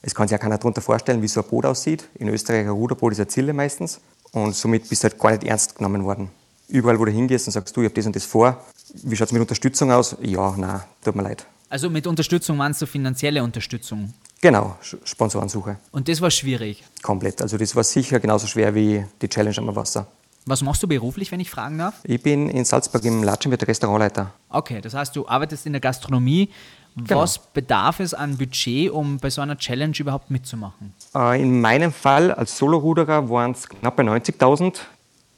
[0.00, 2.08] Es kann sich ja keiner darunter vorstellen, wie so ein Boot aussieht.
[2.14, 4.00] In Österreich ein Ruderboot ist ein Zille meistens
[4.32, 6.30] und somit bist du halt gar nicht ernst genommen worden
[6.68, 8.62] überall, wo du hingehst und sagst, du, ich habe das und das vor.
[9.02, 10.16] Wie schaut es mit Unterstützung aus?
[10.22, 11.46] Ja, nein, tut mir leid.
[11.70, 14.14] Also mit Unterstützung meinst du finanzielle Unterstützung?
[14.40, 15.76] Genau, Sponsorensuche.
[15.90, 16.84] Und das war schwierig?
[17.02, 17.42] Komplett.
[17.42, 20.06] Also das war sicher genauso schwer wie die Challenge am Wasser.
[20.46, 21.94] Was machst du beruflich, wenn ich fragen darf?
[22.04, 24.32] Ich bin in Salzburg im Latschenwirt Restaurantleiter.
[24.48, 26.48] Okay, das heißt, du arbeitest in der Gastronomie.
[26.96, 27.20] Genau.
[27.20, 30.94] Was bedarf es an Budget, um bei so einer Challenge überhaupt mitzumachen?
[31.14, 34.78] Äh, in meinem Fall als Soloruderer waren es knapp bei 90.000.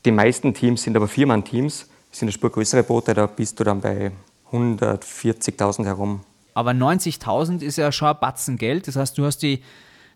[0.05, 1.89] Die meisten Teams sind aber Viermann-Teams.
[2.11, 4.11] Sind eine Spur größere Boote, da bist du dann bei
[4.51, 6.21] 140.000 herum.
[6.55, 8.89] Aber 90.000 ist ja schon ein Batzen Geld.
[8.89, 9.63] Das heißt, du hast die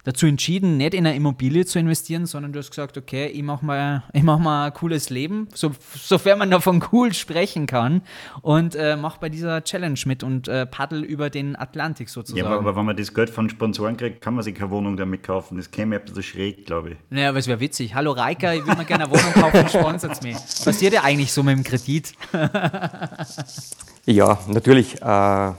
[0.04, 3.64] dazu entschieden, nicht in eine Immobilie zu investieren, sondern du hast gesagt, okay, ich mache
[3.64, 8.02] mal, mach mal ein cooles Leben, so, sofern man davon cool sprechen kann,
[8.42, 12.38] und äh, mach bei dieser Challenge mit und äh, paddel über den Atlantik sozusagen.
[12.38, 14.96] Ja, aber, aber, wenn man das Geld von Sponsoren kriegt, kann man sich keine Wohnung
[14.96, 15.56] damit kaufen.
[15.56, 16.96] Das käme ein bisschen schräg, glaube ich.
[17.11, 17.94] Naja, aber es wäre witzig.
[17.94, 20.37] Hallo Reika, ich würde mir gerne eine Wohnung kaufen, sponsert mich.
[20.37, 22.12] Passiert ja eigentlich so mit dem Kredit?
[24.06, 25.00] ja, natürlich.
[25.00, 25.52] Äh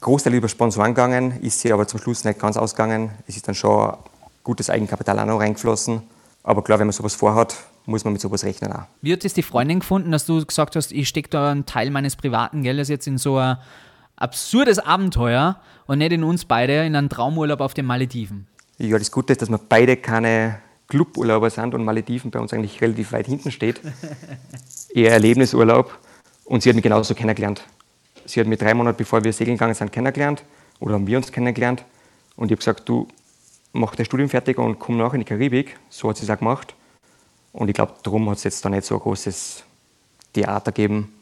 [0.00, 3.10] Großteil über Sponsoren gegangen, ist sie aber zum Schluss nicht ganz ausgegangen.
[3.26, 3.94] Es ist dann schon
[4.44, 6.02] gutes Eigenkapital auch noch reingeflossen.
[6.42, 8.84] Aber klar, wenn man sowas vorhat, muss man mit sowas rechnen auch.
[9.02, 11.90] Wie hat es die Freundin gefunden, dass du gesagt hast, ich stecke da einen Teil
[11.90, 13.58] meines privaten Geldes jetzt in so ein
[14.16, 18.46] absurdes Abenteuer und nicht in uns beide in einen Traumurlaub auf den Malediven?
[18.78, 22.80] Ja, das Gute ist, dass wir beide keine Cluburlauber sind und Malediven bei uns eigentlich
[22.80, 23.80] relativ weit hinten steht.
[24.94, 25.98] Eher Erlebnisurlaub.
[26.44, 27.64] Und sie hat mich genauso kennengelernt.
[28.26, 30.44] Sie hat mich drei Monate bevor wir segeln gegangen sind kennengelernt
[30.80, 31.84] oder haben wir uns kennengelernt.
[32.36, 33.08] Und ich habe gesagt, du
[33.72, 35.78] mach dein Studium fertig und komm nach in die Karibik.
[35.88, 36.74] So hat sie es auch gemacht.
[37.52, 39.64] Und ich glaube, darum hat es jetzt da nicht so ein großes
[40.32, 41.12] Theater gegeben.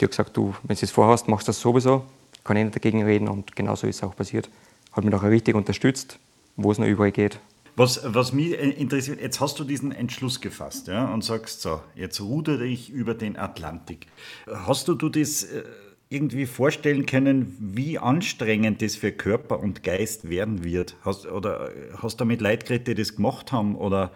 [0.00, 2.04] Die hat gesagt, du, wenn du es vorhast, machst du das sowieso.
[2.44, 4.50] Kann ich nicht dagegen reden und genau so ist es auch passiert.
[4.92, 6.18] Hat mich nachher richtig unterstützt,
[6.56, 7.38] wo es noch überall geht.
[7.76, 12.20] Was, was mich interessiert, jetzt hast du diesen Entschluss gefasst ja, und sagst so, jetzt
[12.20, 14.08] rudere ich über den Atlantik.
[14.46, 15.62] Hast du, du das äh,
[16.10, 20.96] irgendwie vorstellen können, wie anstrengend das für Körper und Geist werden wird?
[21.04, 23.76] Hast, oder hast du geredet, die das gemacht haben?
[23.76, 24.10] Oder,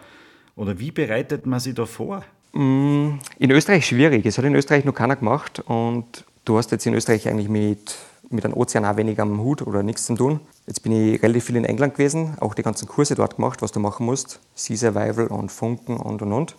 [0.55, 2.23] oder wie bereitet man sich da vor?
[2.53, 4.25] Mm, in Österreich schwierig.
[4.25, 5.59] Es hat in Österreich noch keiner gemacht.
[5.59, 7.95] Und du hast jetzt in Österreich eigentlich mit,
[8.29, 10.39] mit einem Ozean auch wenig am Hut oder nichts zu tun.
[10.65, 13.71] Jetzt bin ich relativ viel in England gewesen, auch die ganzen Kurse dort gemacht, was
[13.71, 14.39] du machen musst.
[14.55, 16.55] Sea Survival und Funken und und und.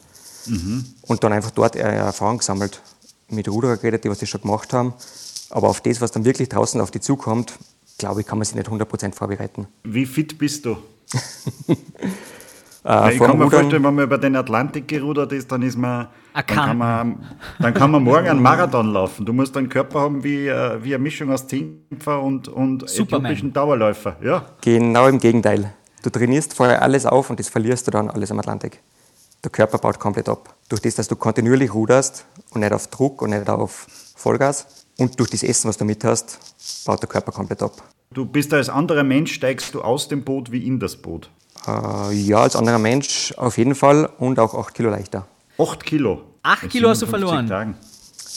[0.47, 0.85] Mhm.
[1.03, 2.83] Und dann einfach dort Erfahrung gesammelt.
[3.29, 4.95] Mit Ruderer geredet, die was die schon gemacht haben.
[5.51, 7.59] Aber auf das, was dann wirklich draußen auf die zukommt,
[7.99, 9.67] glaube ich, kann man sich nicht 100% vorbereiten.
[9.85, 10.77] Wie fit bist du?
[12.85, 16.09] Äh, ich kann mir vorstellen, wenn man über den Atlantik gerudert ist, dann ist man,
[16.35, 17.27] dann kann man,
[17.59, 19.25] dann kann man morgen einen Marathon laufen.
[19.25, 23.55] Du musst einen Körper haben wie, äh, wie eine Mischung aus Zehnkämpfer und, und äthiopischen
[23.55, 24.17] Dauerläufer.
[24.23, 24.45] Ja.
[24.61, 25.73] Genau im Gegenteil.
[26.03, 28.81] Du trainierst vorher alles auf und das verlierst du dann alles am Atlantik.
[29.43, 30.55] Der Körper baut komplett ab.
[30.69, 33.87] Durch das, dass du kontinuierlich ruderst und nicht auf Druck und nicht auf
[34.17, 34.67] Vollgas,
[34.99, 36.39] und durch das Essen, was du mit hast,
[36.85, 37.73] baut der Körper komplett ab.
[38.13, 41.31] Du bist als anderer Mensch, steigst du aus dem Boot wie in das Boot?
[41.67, 45.27] Äh, ja, als anderer Mensch auf jeden Fall und auch 8 Kilo leichter.
[45.59, 46.23] 8 Kilo?
[46.43, 47.49] 8 Kilo hast du verloren?
[47.49, 47.77] Tagen.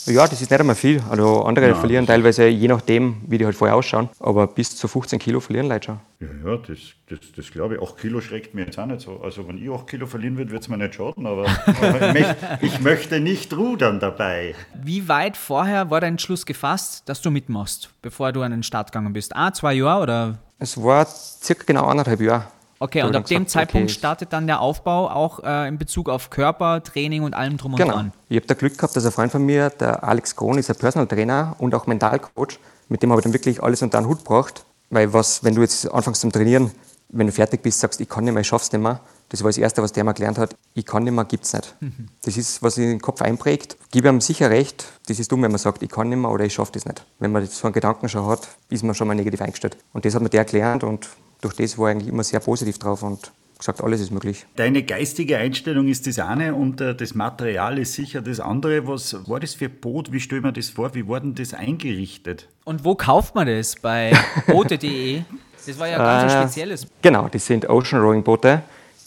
[0.08, 1.02] Ja, das ist nicht einmal viel.
[1.10, 4.88] Also andere ja, verlieren teilweise, je nachdem, wie die halt vorher ausschauen, aber bis zu
[4.88, 6.00] 15 Kilo verlieren Leute schon.
[6.20, 7.82] Ja, ja, das, das, das glaube ich.
[7.82, 9.20] 8 Kilo schreckt mir jetzt auch nicht so.
[9.20, 12.14] Also wenn ich 8 Kilo verlieren würde, würde es mir nicht schaden, aber, aber ich,
[12.14, 14.54] möchte, ich, möchte, nicht rudern dabei.
[14.82, 18.92] Wie weit vorher war dein Entschluss gefasst, dass du mitmachst, bevor du an den Start
[18.92, 19.36] gegangen bist?
[19.36, 20.38] Ah, zwei Jahre oder?
[20.58, 22.46] Es war circa genau anderthalb Jahre.
[22.80, 26.82] Okay, und ab dem Zeitpunkt startet dann der Aufbau auch äh, in Bezug auf Körper,
[26.82, 27.94] Training und allem drum und genau.
[27.94, 28.12] dran.
[28.28, 30.76] Ich habe da Glück gehabt, dass ein Freund von mir, der Alex Krohn, ist ein
[30.76, 32.58] Personal Trainer und auch Mentalcoach.
[32.88, 34.64] Mit dem habe ich dann wirklich alles unter einen Hut gebracht.
[34.90, 36.70] Weil was, wenn du jetzt anfängst zum Trainieren,
[37.10, 39.00] wenn du fertig bist, sagst, ich kann nicht mehr, ich schaff's nicht mehr.
[39.30, 40.54] Das war das Erste, was der mal gelernt hat.
[40.74, 41.74] Ich kann nicht mehr, gibt's nicht.
[41.80, 42.08] Mhm.
[42.22, 43.76] Das ist, was in den Kopf einprägt.
[43.90, 44.86] Gebe ihm sicher recht.
[45.06, 47.04] Das ist dumm, wenn man sagt, ich kann nicht mehr oder ich schaffe das nicht.
[47.18, 49.76] Wenn man so einen Gedanken schon hat, ist man schon mal negativ eingestellt.
[49.92, 51.08] Und das hat mir der erklärt und
[51.40, 54.46] durch das war ich eigentlich immer sehr positiv drauf und gesagt, alles ist möglich.
[54.56, 58.86] Deine geistige Einstellung ist das eine und äh, das Material ist sicher das andere.
[58.86, 60.12] Was war das für Boot?
[60.12, 60.94] Wie stellen wir das vor?
[60.94, 62.48] Wie wurde das eingerichtet?
[62.64, 63.74] Und wo kauft man das?
[63.76, 64.12] Bei
[64.46, 65.22] boote.de?
[65.66, 66.86] Das war ja ganz ein spezielles.
[67.02, 68.62] Genau, das sind Ocean Rowing Boote.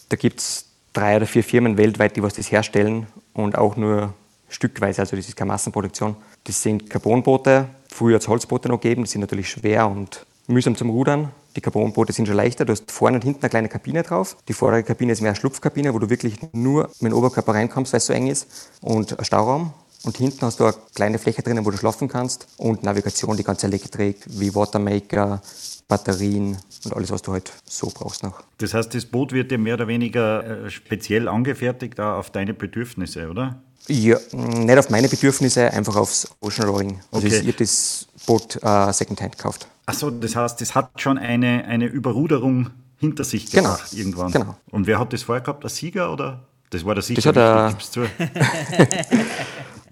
[0.08, 4.14] Da gibt es drei oder vier Firmen weltweit, die was das herstellen und auch nur
[4.48, 6.16] stückweise, also das ist keine Massenproduktion.
[6.44, 10.76] Das sind Carbonboote, früher hat es Holzboote noch gegeben, die sind natürlich schwer und mühsam
[10.76, 11.30] zum Rudern.
[11.56, 14.36] Die Carbonboote sind schon leichter, du hast vorne und hinten eine kleine Kabine drauf.
[14.48, 17.92] Die vordere Kabine ist mehr eine Schlupfkabine, wo du wirklich nur mit dem Oberkörper reinkommst,
[17.92, 18.48] weil es so eng ist.
[18.80, 19.72] Und ein Stauraum.
[20.04, 22.48] Und hinten hast du eine kleine Fläche drinnen, wo du schlafen kannst.
[22.56, 25.40] Und Navigation, die ganze Elektrik, wie Watermaker,
[25.86, 28.42] Batterien und alles, was du halt so brauchst noch.
[28.58, 33.28] Das heißt, das Boot wird dir mehr oder weniger äh, speziell angefertigt auf deine Bedürfnisse,
[33.28, 33.62] oder?
[33.88, 37.00] Ja, nicht auf meine Bedürfnisse, einfach aufs Ocean Rowing.
[37.10, 37.36] Also Okay.
[37.38, 39.66] ich habe das Boot äh, Secondhand gekauft.
[39.86, 44.30] Achso, das heißt, das hat schon eine, eine Überruderung hinter sich Genau, gebracht irgendwann.
[44.32, 44.56] genau.
[44.70, 45.64] Und wer hat das vorher gehabt?
[45.64, 46.40] Der Sieger oder?
[46.70, 47.74] Das war der Sieger, Das hat er-.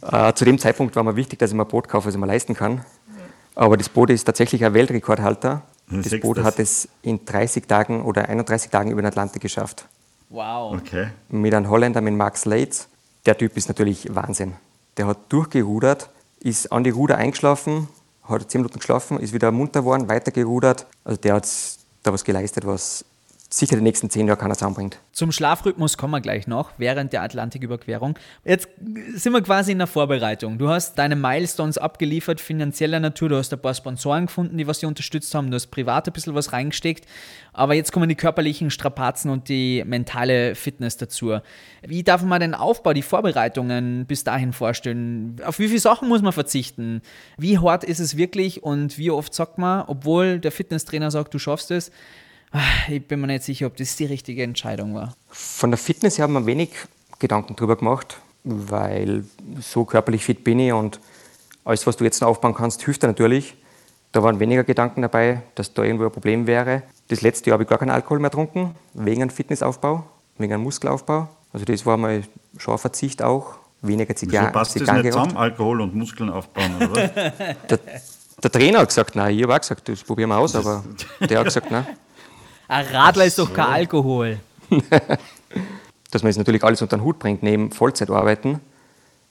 [0.03, 2.21] Äh, zu dem Zeitpunkt war mir wichtig, dass ich mir ein Boot kaufe, das ich
[2.21, 2.85] mir leisten kann.
[3.55, 5.61] Aber das Boot ist tatsächlich ein Weltrekordhalter.
[5.91, 6.45] Das siehst Boot das.
[6.47, 9.85] hat es in 30 Tagen oder 31 Tagen über den Atlantik geschafft.
[10.31, 10.75] Wow.
[10.81, 11.09] Okay.
[11.29, 12.89] Mit einem Holländer, mit Max Leitz.
[13.27, 14.55] Der Typ ist natürlich Wahnsinn.
[14.97, 17.89] Der hat durchgerudert, ist an die Ruder eingeschlafen,
[18.23, 20.87] hat 10 Minuten geschlafen, ist wieder munter geworden, weitergerudert.
[21.05, 21.49] Also der hat
[22.03, 23.05] da was geleistet, was
[23.53, 25.01] sicher die nächsten 10 Jahre keiner zusammenbringt.
[25.13, 28.17] Zum Schlafrhythmus kommen wir gleich noch, während der Atlantiküberquerung.
[28.45, 28.69] Jetzt
[29.15, 30.57] sind wir quasi in der Vorbereitung.
[30.57, 33.29] Du hast deine Milestones abgeliefert, finanzieller Natur.
[33.29, 35.51] Du hast ein paar Sponsoren gefunden, die was dir unterstützt haben.
[35.51, 37.07] Du hast privat ein bisschen was reingesteckt.
[37.53, 41.39] Aber jetzt kommen die körperlichen Strapazen und die mentale Fitness dazu.
[41.83, 45.41] Wie darf man den Aufbau, die Vorbereitungen bis dahin vorstellen?
[45.45, 47.03] Auf wie viele Sachen muss man verzichten?
[47.37, 51.39] Wie hart ist es wirklich und wie oft sagt man, obwohl der Fitnesstrainer sagt, du
[51.41, 51.91] schaffst es,
[52.89, 55.15] ich bin mir nicht sicher, ob das die richtige Entscheidung war.
[55.29, 56.71] Von der Fitness her haben wir wenig
[57.19, 59.25] Gedanken drüber gemacht, weil
[59.61, 61.01] so körperlich fit bin ich und
[61.65, 63.55] alles, was du jetzt aufbauen kannst, hilft dir natürlich.
[64.13, 66.83] Da waren weniger Gedanken dabei, dass da irgendwo ein Problem wäre.
[67.09, 70.05] Das letzte Jahr habe ich gar keinen Alkohol mehr getrunken, wegen einem Fitnessaufbau,
[70.39, 71.29] wegen einem Muskelaufbau.
[71.53, 72.25] Also das war mal
[72.57, 73.55] schon ein Verzicht auch.
[73.83, 75.31] Weniger Wieso Zigarren, passt das Zigarren nicht geraucht.
[75.31, 75.43] zusammen?
[75.43, 77.11] Alkohol und Muskeln aufbauen, oder was?
[77.69, 77.79] Der,
[78.43, 80.85] der Trainer hat gesagt, nein, ich habe auch gesagt, das probieren wir aus, aber
[81.21, 81.87] der hat gesagt, nein.
[82.71, 84.39] Ein Radler ist doch kein Alkohol.
[86.13, 88.61] dass man es natürlich alles unter den Hut bringt, neben Vollzeitarbeiten,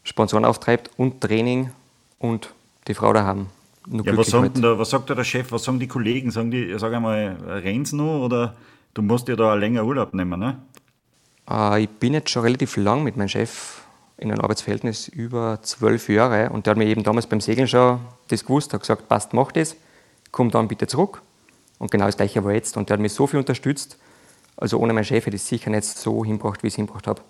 [0.04, 1.72] Sponsoren auftreibt und Training
[2.20, 2.54] und
[2.90, 3.48] die Frau da haben.
[3.88, 4.62] Nur Ja, was, halt.
[4.62, 6.32] da, was sagt da der Chef, was sagen die Kollegen?
[6.32, 8.56] Sagen die, sag einmal, rennst nur oder
[8.94, 10.58] du musst dir da länger Urlaub nehmen, ne?
[11.50, 13.84] Äh, ich bin jetzt schon relativ lang mit meinem Chef
[14.18, 16.50] in einem Arbeitsverhältnis, über zwölf Jahre.
[16.50, 19.54] Und der hat mir eben damals beim Segeln schon das gewusst, hat gesagt, passt, mach
[19.54, 19.78] das,
[20.32, 21.22] komm dann bitte zurück.
[21.80, 22.78] Und genau das Gleiche war jetzt.
[22.78, 23.98] Und der hat mich so viel unterstützt.
[24.58, 27.08] Also ohne meinen Chef hätte ich es sicher nicht so hinbracht, wie ich es hinbracht
[27.08, 27.22] habe.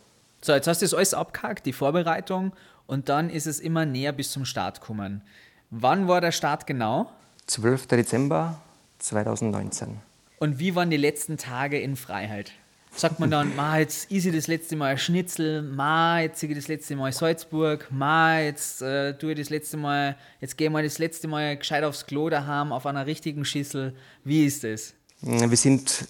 [0.41, 2.53] So, jetzt hast du das alles abgehakt, die Vorbereitung,
[2.87, 5.21] und dann ist es immer näher bis zum Start gekommen.
[5.69, 7.11] Wann war der Start genau?
[7.45, 7.85] 12.
[7.87, 8.59] Dezember
[8.97, 9.97] 2019.
[10.39, 12.51] Und wie waren die letzten Tage in Freiheit?
[12.91, 16.95] Sagt man dann, ma, jetzt ich das letzte Mal Schnitzel, ma, jetzt ich das letzte
[16.95, 20.97] Mal Salzburg, ma, jetzt äh, tue ich das letzte Mal, jetzt gehe ich mal das
[20.99, 23.93] letzte Mal gescheit aufs Klo daheim auf einer richtigen Schüssel.
[24.25, 24.93] Wie ist das?
[25.21, 26.07] Wir sind,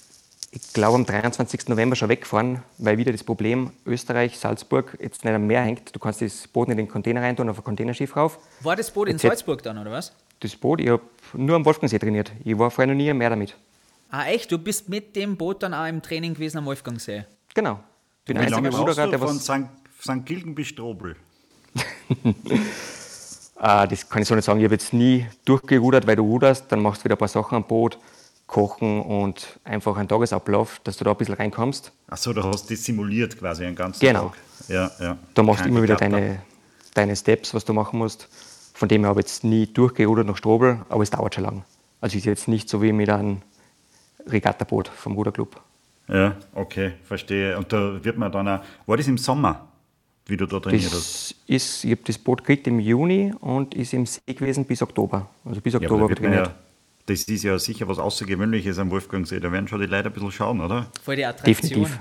[0.51, 1.67] ich glaube, am 23.
[1.67, 5.95] November schon weggefahren, weil wieder das Problem Österreich, Salzburg jetzt nicht am Meer hängt.
[5.95, 8.39] Du kannst das Boot nicht in den Container reintun, auf ein Containerschiff rauf.
[8.61, 10.13] War das Boot in jetzt- Salzburg dann, oder was?
[10.39, 12.31] Das Boot, ich habe nur am Wolfgangsee trainiert.
[12.45, 13.55] Ich war vorher noch nie am Meer damit.
[14.09, 14.51] Ah, echt?
[14.51, 17.25] Du bist mit dem Boot dann auch im Training gewesen am Wolfgangsee?
[17.53, 17.79] Genau.
[18.25, 19.39] Bin Wie lange Ruderer, du der von.
[19.39, 19.51] St.
[20.01, 20.25] St.
[20.25, 21.15] Gilgen bis Strobel?
[23.61, 24.59] Ah, das kann ich so nicht sagen.
[24.61, 27.55] Ich habe jetzt nie durchgerudert, weil du ruderst, dann machst du wieder ein paar Sachen
[27.57, 27.99] am Boot,
[28.47, 31.91] kochen und einfach einen Tagesablauf, dass du da ein bisschen reinkommst.
[32.07, 34.29] Achso, du hast das simuliert quasi einen ganzen Genau.
[34.29, 34.69] Tag.
[34.69, 35.17] Ja, ja.
[35.33, 36.41] Da machst du immer wieder deine,
[36.93, 38.29] deine Steps, was du machen musst.
[38.73, 41.65] Von dem her habe ich jetzt nie durchgerudert nach Strobel, aber es dauert schon lang.
[41.99, 43.41] Also ist jetzt nicht so wie mit einem
[44.31, 45.59] Regattaboot vom Ruderclub.
[46.07, 47.57] Ja, okay, verstehe.
[47.57, 48.59] Und da wird man dann auch.
[48.87, 49.67] War das im Sommer,
[50.25, 50.93] wie du da trainiert hast?
[50.93, 54.81] Das ist, ich habe das Boot gekriegt im Juni und ist im See gewesen bis
[54.81, 55.29] Oktober.
[55.45, 56.47] Also bis Ja, Oktober man trainiert.
[56.47, 56.53] ja,
[57.05, 59.39] das ist ja sicher was Außergewöhnliches am Wolfgangsee.
[59.39, 60.87] Da werden schon die Leute ein bisschen schauen, oder?
[61.03, 61.83] Voll die Attraktion.
[61.83, 61.99] Definitiv.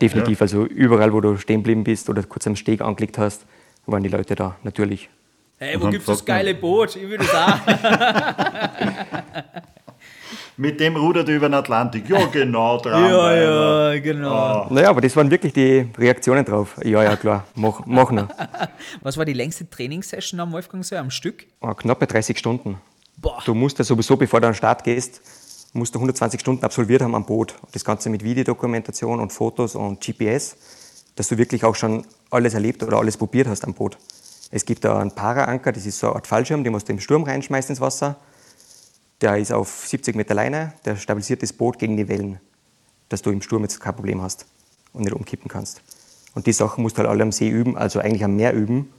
[0.00, 0.40] Definitiv.
[0.40, 3.44] Also überall, wo du stehen geblieben bist oder kurz am Steg angelegt hast,
[3.86, 5.08] waren die Leute da, natürlich.
[5.58, 6.96] Hey, wo dann gibt's das geile Boot?
[6.96, 7.58] Ich will das auch.
[10.56, 12.08] Mit dem rudert er über den Atlantik.
[12.08, 13.02] Ja, genau, dran.
[13.10, 14.66] ja, genau.
[14.70, 16.76] Naja, aber das waren wirklich die Reaktionen drauf.
[16.84, 18.28] Ja, ja, klar, mach, mach noch.
[19.02, 21.46] Was war die längste Trainingssession am Wolfgangsee am Stück?
[21.60, 22.78] Ah, Knappe 30 Stunden.
[23.16, 23.42] Boah.
[23.44, 25.20] Du musst ja sowieso, bevor du an den Start gehst,
[25.72, 27.56] musst du 120 Stunden absolviert haben am Boot.
[27.72, 30.56] Das Ganze mit Videodokumentation und Fotos und GPS,
[31.16, 33.98] dass du wirklich auch schon alles erlebt oder alles probiert hast am Boot.
[34.52, 37.00] Es gibt da einen Para-Anker, das ist so eine Art Fallschirm, den musst du im
[37.00, 38.16] Sturm reinschmeißen ins Wasser.
[39.20, 42.40] Der ist auf 70 Meter Leine, der stabilisiert das Boot gegen die Wellen,
[43.08, 44.46] dass du im Sturm jetzt kein Problem hast
[44.92, 45.80] und nicht umkippen kannst.
[46.34, 48.92] Und die Sachen musst du halt alle am See üben, also eigentlich am Meer üben.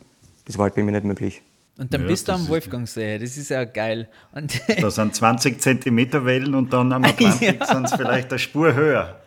[0.45, 1.41] Das war halt bei mir nicht möglich.
[1.78, 4.08] Und dann Ja, bist du am Wolfgangsee, das ist ja geil.
[4.32, 8.73] Und Da sind 20 Zentimeter Wellen und dann am Atlantik sind es vielleicht eine Spur
[8.73, 9.19] höher.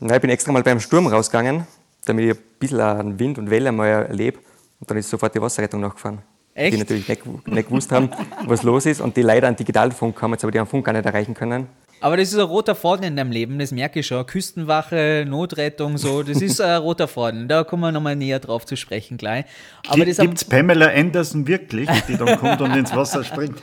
[0.00, 1.66] Ja, ich bin extra mal beim Sturm rausgegangen,
[2.04, 4.38] damit ich ein bisschen an Wind und Welle mal erlebe.
[4.78, 6.20] Und dann ist sofort die Wasserrettung nachgefahren.
[6.56, 6.72] Echt?
[6.72, 8.08] Die natürlich nicht, nicht gewusst haben,
[8.46, 9.02] was los ist.
[9.02, 11.68] Und die leider einen Digitalfunk haben, jetzt aber die am Funk gar nicht erreichen können.
[12.00, 14.24] Aber das ist ein roter Faden in deinem Leben, das merke ich schon.
[14.26, 17.48] Küstenwache, Notrettung, so, das ist ein roter Faden.
[17.48, 19.44] Da kommen wir nochmal näher drauf zu sprechen gleich.
[19.88, 23.62] Aber Gibt es Pamela Anderson wirklich, die dann kommt und ins Wasser springt?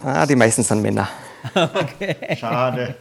[0.00, 1.08] Ah, die meisten sind Männer.
[2.36, 2.94] Schade.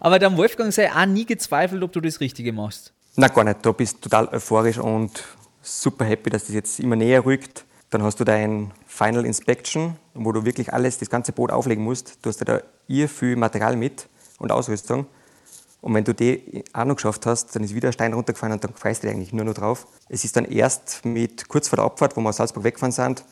[0.00, 2.92] aber der Wolfgangsee auch nie gezweifelt, ob du das Richtige machst.
[3.16, 3.64] Na gar nicht.
[3.64, 5.22] Du bist total euphorisch und
[5.60, 7.64] super happy, dass das jetzt immer näher rückt.
[7.92, 12.18] Dann hast du dein Final Inspection, wo du wirklich alles, das ganze Boot auflegen musst.
[12.22, 15.04] Du hast ja da ihr viel Material mit und Ausrüstung.
[15.82, 18.64] Und wenn du die auch noch geschafft hast, dann ist wieder ein Stein runtergefallen und
[18.64, 19.86] dann freust du dich eigentlich nur noch drauf.
[20.08, 23.24] Es ist dann erst mit kurz vor der Abfahrt, wo wir aus Salzburg weggefahren sind,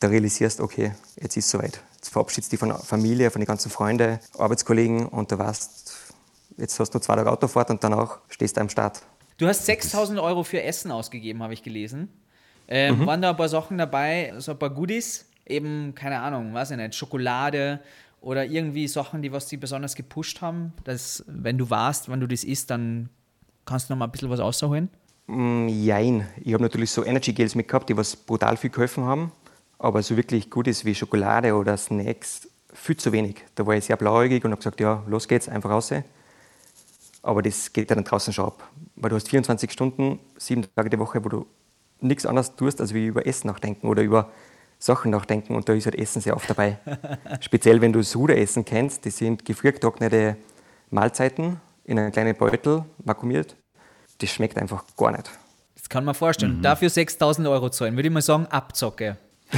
[0.00, 1.80] da realisierst, okay, jetzt ist es soweit.
[1.94, 5.96] Jetzt verabschiedest du dich von der Familie, von den ganzen Freunden, Arbeitskollegen und du weißt,
[6.56, 9.02] jetzt hast du zwei Tage Autofahrt und danach stehst du am Start.
[9.36, 12.08] Du hast 6000 Euro für Essen ausgegeben, habe ich gelesen.
[12.74, 15.26] Ähm, Waren da ein paar Sachen dabei, so ein paar Goodies?
[15.44, 17.80] Eben, keine Ahnung, weiß ich nicht, Schokolade
[18.22, 22.26] oder irgendwie Sachen, die was die besonders gepusht haben, dass wenn du warst, wenn du
[22.26, 23.10] das isst, dann
[23.66, 24.88] kannst du noch mal ein bisschen was rausholen?
[25.26, 26.26] Mm, Jein.
[26.42, 29.32] Ich habe natürlich so Energy Gels mitgehabt, die was brutal viel geholfen haben.
[29.78, 33.44] Aber so wirklich Gutes wie Schokolade oder Snacks, viel zu wenig.
[33.54, 35.92] Da war ich sehr blauäugig und habe gesagt, ja, los geht's, einfach raus.
[37.22, 38.66] Aber das geht ja dann draußen schon ab.
[38.96, 41.46] Weil du hast 24 Stunden, sieben Tage die Woche, wo du
[42.02, 44.30] nichts anderes tust, als wie über Essen nachdenken oder über
[44.78, 45.54] Sachen nachdenken.
[45.54, 46.78] Und da ist halt Essen sehr oft dabei.
[47.40, 50.36] Speziell, wenn du das Ruderessen kennst, das sind gefriergetrocknete
[50.90, 53.56] Mahlzeiten in einem kleinen Beutel, vakuumiert.
[54.18, 55.30] Das schmeckt einfach gar nicht.
[55.74, 56.62] Das kann man vorstellen.
[56.62, 59.16] Dafür 6000 Euro zahlen, würde ich mal sagen, Abzocke.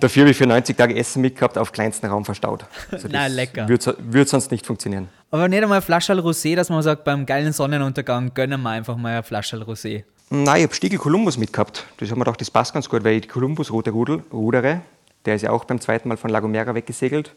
[0.00, 2.64] Dafür habe ich für 90 Tage Essen mitgehabt, auf kleinsten Raum verstaut.
[2.90, 3.68] Also Na, lecker.
[3.68, 5.08] Würde, so- würde sonst nicht funktionieren.
[5.30, 9.16] Aber nicht einmal Flascherl Rosé, dass man sagt, beim geilen Sonnenuntergang gönnen wir einfach mal
[9.18, 10.04] ein Flascherl Rosé.
[10.30, 11.86] Nein, ich habe Stiegel Columbus mitgehabt.
[11.98, 14.80] Das haben wir gedacht, das passt ganz gut, weil ich die Columbus-Route rudel- rudere.
[15.24, 17.32] Der ist ja auch beim zweiten Mal von La Gomera weggesegelt.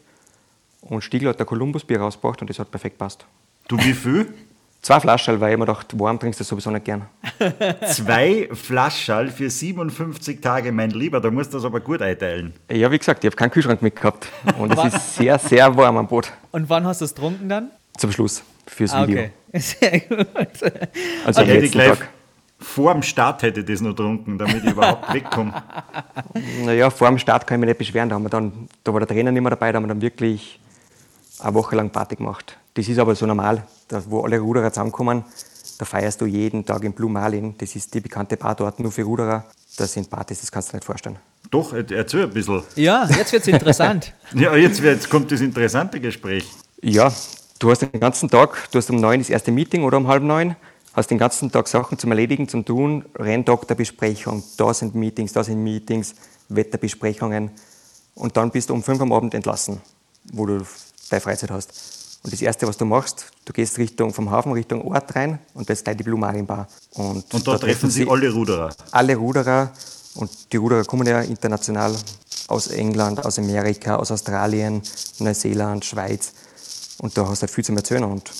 [0.80, 3.24] Und Stiegel hat der Columbus-Bier rausgebracht und das hat perfekt passt.
[3.68, 4.32] Du, wie viel?
[4.82, 7.04] Zwei Flaschen, weil ich mir gedacht, warm trinkst du sowieso nicht gern.
[7.86, 11.20] Zwei Flaschall für 57 Tage, mein Lieber.
[11.20, 12.54] Da musst du das aber gut einteilen.
[12.70, 14.28] Ja, wie gesagt, ich habe keinen Kühlschrank mitgehabt.
[14.58, 16.32] Und es ist sehr, sehr warm am Boot.
[16.50, 17.70] Und wann hast du es getrunken dann?
[17.98, 19.18] Zum Schluss, fürs Ah, Video.
[19.24, 19.30] okay.
[19.60, 20.26] Sehr gut.
[21.26, 22.08] Also am Hätte ich letzten gleich Tag.
[22.60, 25.52] Vor dem Start hätte ich das noch getrunken, damit ich überhaupt wegkomme.
[26.64, 28.08] Naja, vor dem Start kann ich mich nicht beschweren.
[28.08, 30.02] Da, haben wir dann, da war der Trainer nicht mehr dabei, da haben wir dann
[30.02, 30.60] wirklich
[31.40, 32.56] eine Woche lang Party gemacht.
[32.74, 35.24] Das ist aber so normal, da, wo alle Ruderer zusammenkommen.
[35.78, 37.54] Da feierst du jeden Tag in Blue Marlin.
[37.56, 39.44] Das ist die bekannte Bar dort nur für Ruderer.
[39.78, 41.16] Das sind Partys, das kannst du dir nicht vorstellen.
[41.50, 42.62] Doch, erzähl ein bisschen.
[42.76, 44.12] Ja, jetzt wird es interessant.
[44.34, 46.46] Ja, jetzt, wird- jetzt kommt das interessante Gespräch.
[46.82, 47.10] Ja,
[47.58, 50.22] du hast den ganzen Tag, du hast um neun das erste Meeting oder um halb
[50.22, 50.54] neun,
[50.92, 55.62] hast den ganzen Tag Sachen zum Erledigen, zum Tun, Renndoktorbesprechung, da sind Meetings, da sind
[55.62, 56.14] Meetings,
[56.48, 57.50] Wetterbesprechungen
[58.14, 59.80] und dann bist du um fünf am Abend entlassen,
[60.32, 60.62] wo du
[61.10, 61.72] deine Freizeit hast.
[62.22, 65.70] Und das Erste, was du machst, du gehst Richtung, vom Hafen Richtung Ort rein und
[65.70, 66.68] das ist gleich die Blue Marine Bar.
[66.92, 68.74] Und, Und da treffen sie alle Ruderer.
[68.90, 69.72] alle Ruderer
[70.16, 71.94] und die Ruderer kommen ja international
[72.48, 74.82] aus England, aus Amerika, aus Australien,
[75.18, 76.32] Neuseeland, Schweiz
[76.98, 78.30] und da hast du halt viel zum Erzählen und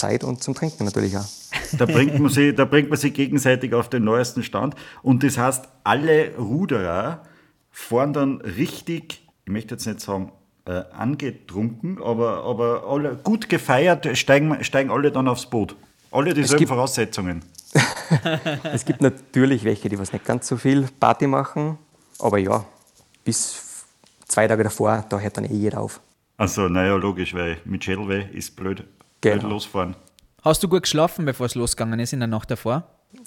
[0.00, 1.26] Zeit und zum Trinken natürlich auch.
[1.78, 4.74] Da bringt, man sie, da bringt man sich gegenseitig auf den neuesten Stand.
[5.02, 7.22] Und das heißt, alle Ruderer
[7.70, 10.32] fahren dann richtig, ich möchte jetzt nicht sagen,
[10.66, 15.76] äh, angetrunken, aber, aber alle gut gefeiert, steigen, steigen alle dann aufs Boot.
[16.10, 17.42] Alle dieselben gibt- Voraussetzungen.
[18.64, 21.78] Es gibt natürlich welche, die was nicht ganz so viel Party machen,
[22.18, 22.64] aber ja,
[23.24, 23.84] bis
[24.26, 26.00] zwei Tage davor, da hört dann eh jeder auf.
[26.36, 28.82] Also, naja, logisch, weil mit Schädelweh ist blöd
[29.20, 29.48] Genau.
[29.48, 29.96] losfahren.
[30.42, 32.84] Hast du gut geschlafen, bevor es losgegangen ist in der Nacht davor?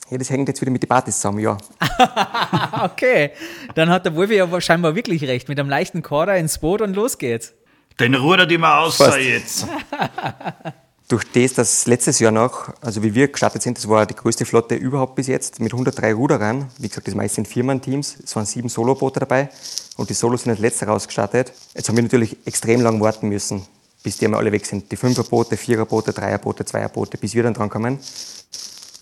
[0.09, 1.57] Ja, das hängt jetzt wieder mit den Partys zusammen, ja.
[2.83, 3.31] Okay.
[3.75, 5.49] Dann hat der Wolfi ja scheinbar wirklich recht.
[5.49, 7.53] Mit einem leichten Kader ins Boot und los geht's.
[7.99, 9.19] Den rudert immer außer Passt.
[9.19, 9.67] jetzt.
[11.07, 14.45] durch das, dass letztes Jahr noch, also wie wir gestartet sind, das war die größte
[14.45, 16.69] Flotte überhaupt bis jetzt, mit 103 Ruderern.
[16.79, 18.17] Wie gesagt, das meiste sind Viermann-Teams.
[18.23, 19.49] Es waren sieben Soloboote dabei
[19.97, 21.53] und die Solos sind als letzter rausgestartet.
[21.75, 23.65] Jetzt haben wir natürlich extrem lang warten müssen,
[24.03, 24.91] bis die einmal alle weg sind.
[24.91, 27.99] Die Fünferboote, Viererboote, Dreierboote, Zweierboote, bis wir dann dran kommen.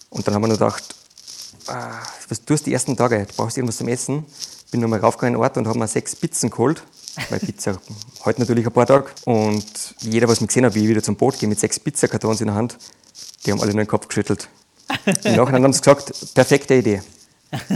[0.10, 0.96] Und dann haben wir nur gedacht,
[1.68, 3.26] ah, was tust du die ersten Tage?
[3.26, 4.26] Du brauchst irgendwas zum Essen.
[4.70, 6.84] Bin nochmal raufgegangen in den Ort und habe mir sechs Pizzen geholt
[7.30, 7.80] weil Pizza
[8.26, 9.08] heute natürlich ein paar Tage.
[9.26, 12.42] Und jeder, was mich gesehen hat, wie ich wieder zum Boot gehe mit sechs Pizzakartons
[12.42, 12.78] in der Hand,
[13.46, 14.48] die haben alle nur den Kopf geschüttelt.
[15.24, 17.02] Im Nachhinein haben sie gesagt, perfekte Idee.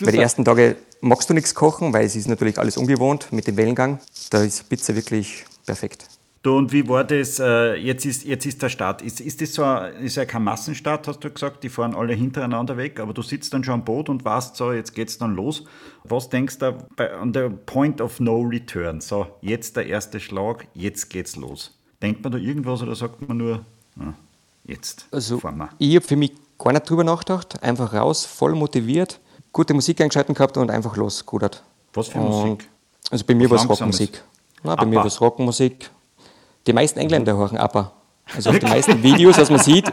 [0.00, 3.46] weil die ersten Tage magst du nichts kochen, weil es ist natürlich alles ungewohnt mit
[3.46, 3.98] dem Wellengang.
[4.28, 6.08] Da ist Pizza wirklich perfekt.
[6.42, 7.38] Du, und wie war das?
[7.38, 9.02] Äh, jetzt ist, jetzt ist der Start.
[9.02, 11.62] Ist, ist das so ein, ist ja kein Massenstart, hast du gesagt?
[11.62, 14.72] Die fahren alle hintereinander weg, aber du sitzt dann schon am Boot und weißt so,
[14.72, 15.64] jetzt geht's dann los.
[16.04, 19.02] Was denkst du bei, an der Point of No Return?
[19.02, 21.78] So, jetzt der erste Schlag, jetzt geht's los.
[22.00, 23.66] Denkt man da irgendwas oder sagt man nur,
[23.98, 24.14] ah,
[24.64, 25.68] jetzt also, fahren wir?
[25.78, 27.62] Ich habe für mich gar nicht drüber nachgedacht.
[27.62, 29.20] Einfach raus, voll motiviert,
[29.52, 31.62] gute Musik eingeschalten gehabt und einfach losgerudert.
[31.92, 32.66] Was für Musik?
[33.10, 34.22] Also bei mir war es Rockmusik.
[34.62, 34.84] Bei Abba.
[34.86, 35.90] mir war es Rockmusik
[36.66, 37.92] die meisten Engländer hören ABBA.
[38.34, 39.92] Also auf den meisten Videos, was man sieht,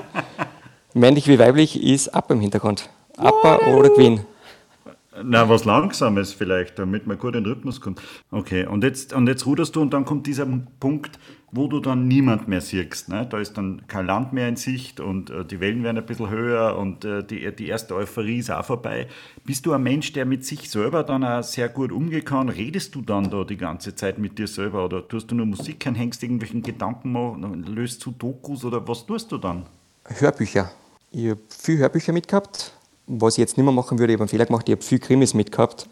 [0.94, 2.90] männlich wie weiblich, ist ABBA im Hintergrund.
[3.18, 4.22] ABBA oder Queen.
[5.24, 8.00] Na, was Langsames vielleicht, damit man gut in den Rhythmus kommt.
[8.30, 10.46] Okay, und jetzt, und jetzt ruderst du und dann kommt dieser
[10.80, 11.18] Punkt,
[11.52, 13.10] wo du dann niemand mehr siehst.
[13.10, 13.26] Ne?
[13.30, 16.30] Da ist dann kein Land mehr in Sicht und äh, die Wellen werden ein bisschen
[16.30, 19.08] höher und äh, die, die erste Euphorie ist auch vorbei.
[19.46, 22.50] Bist du ein Mensch, der mit sich selber dann auch sehr gut umgehen kann?
[22.50, 25.86] Redest du dann da die ganze Zeit mit dir selber oder tust du nur Musik
[25.86, 29.66] hören, hängst irgendwelchen Gedanken mal, löst zu Dokus oder was tust du dann?
[30.06, 30.72] Hörbücher.
[31.12, 32.74] Ich habe viel Hörbücher mitgehabt
[33.08, 35.00] was ich jetzt nicht mehr machen würde, ich habe einen Fehler gemacht, ich habe viel
[35.00, 35.88] Krimis mitgehabt.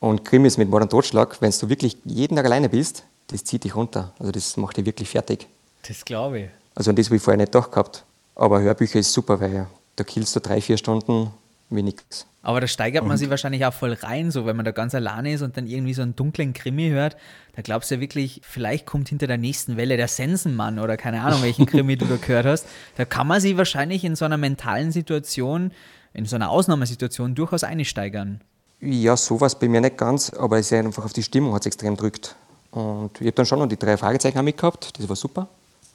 [0.00, 3.74] Und Krimis mit und Totschlag, wenn du wirklich jeden Tag alleine bist, das zieht dich
[3.74, 4.12] runter.
[4.18, 5.46] Also das macht dich wirklich fertig.
[5.86, 6.48] Das glaube ich.
[6.74, 8.04] Also das habe ich vorher nicht gedacht gehabt.
[8.34, 11.30] Aber Hörbücher ist super, weil da killst du drei, vier Stunden
[11.70, 12.26] wie nichts.
[12.42, 13.18] Aber da steigert man und?
[13.18, 15.92] sich wahrscheinlich auch voll rein, so wenn man da ganz alleine ist und dann irgendwie
[15.92, 17.16] so einen dunklen Krimi hört.
[17.56, 21.20] Da glaubst du ja wirklich, vielleicht kommt hinter der nächsten Welle der Sensenmann oder keine
[21.22, 22.66] Ahnung, welchen Krimi du da gehört hast.
[22.96, 25.72] Da kann man sich wahrscheinlich in so einer mentalen Situation
[26.14, 28.40] in so einer Ausnahmesituation durchaus einsteigern.
[28.80, 31.66] Ja, sowas bei mir nicht ganz, aber es ist einfach auf die Stimmung hat es
[31.66, 32.36] extrem drückt.
[32.70, 35.48] Und ich habe dann schon noch die drei Fragezeichen mitgehabt, das war super.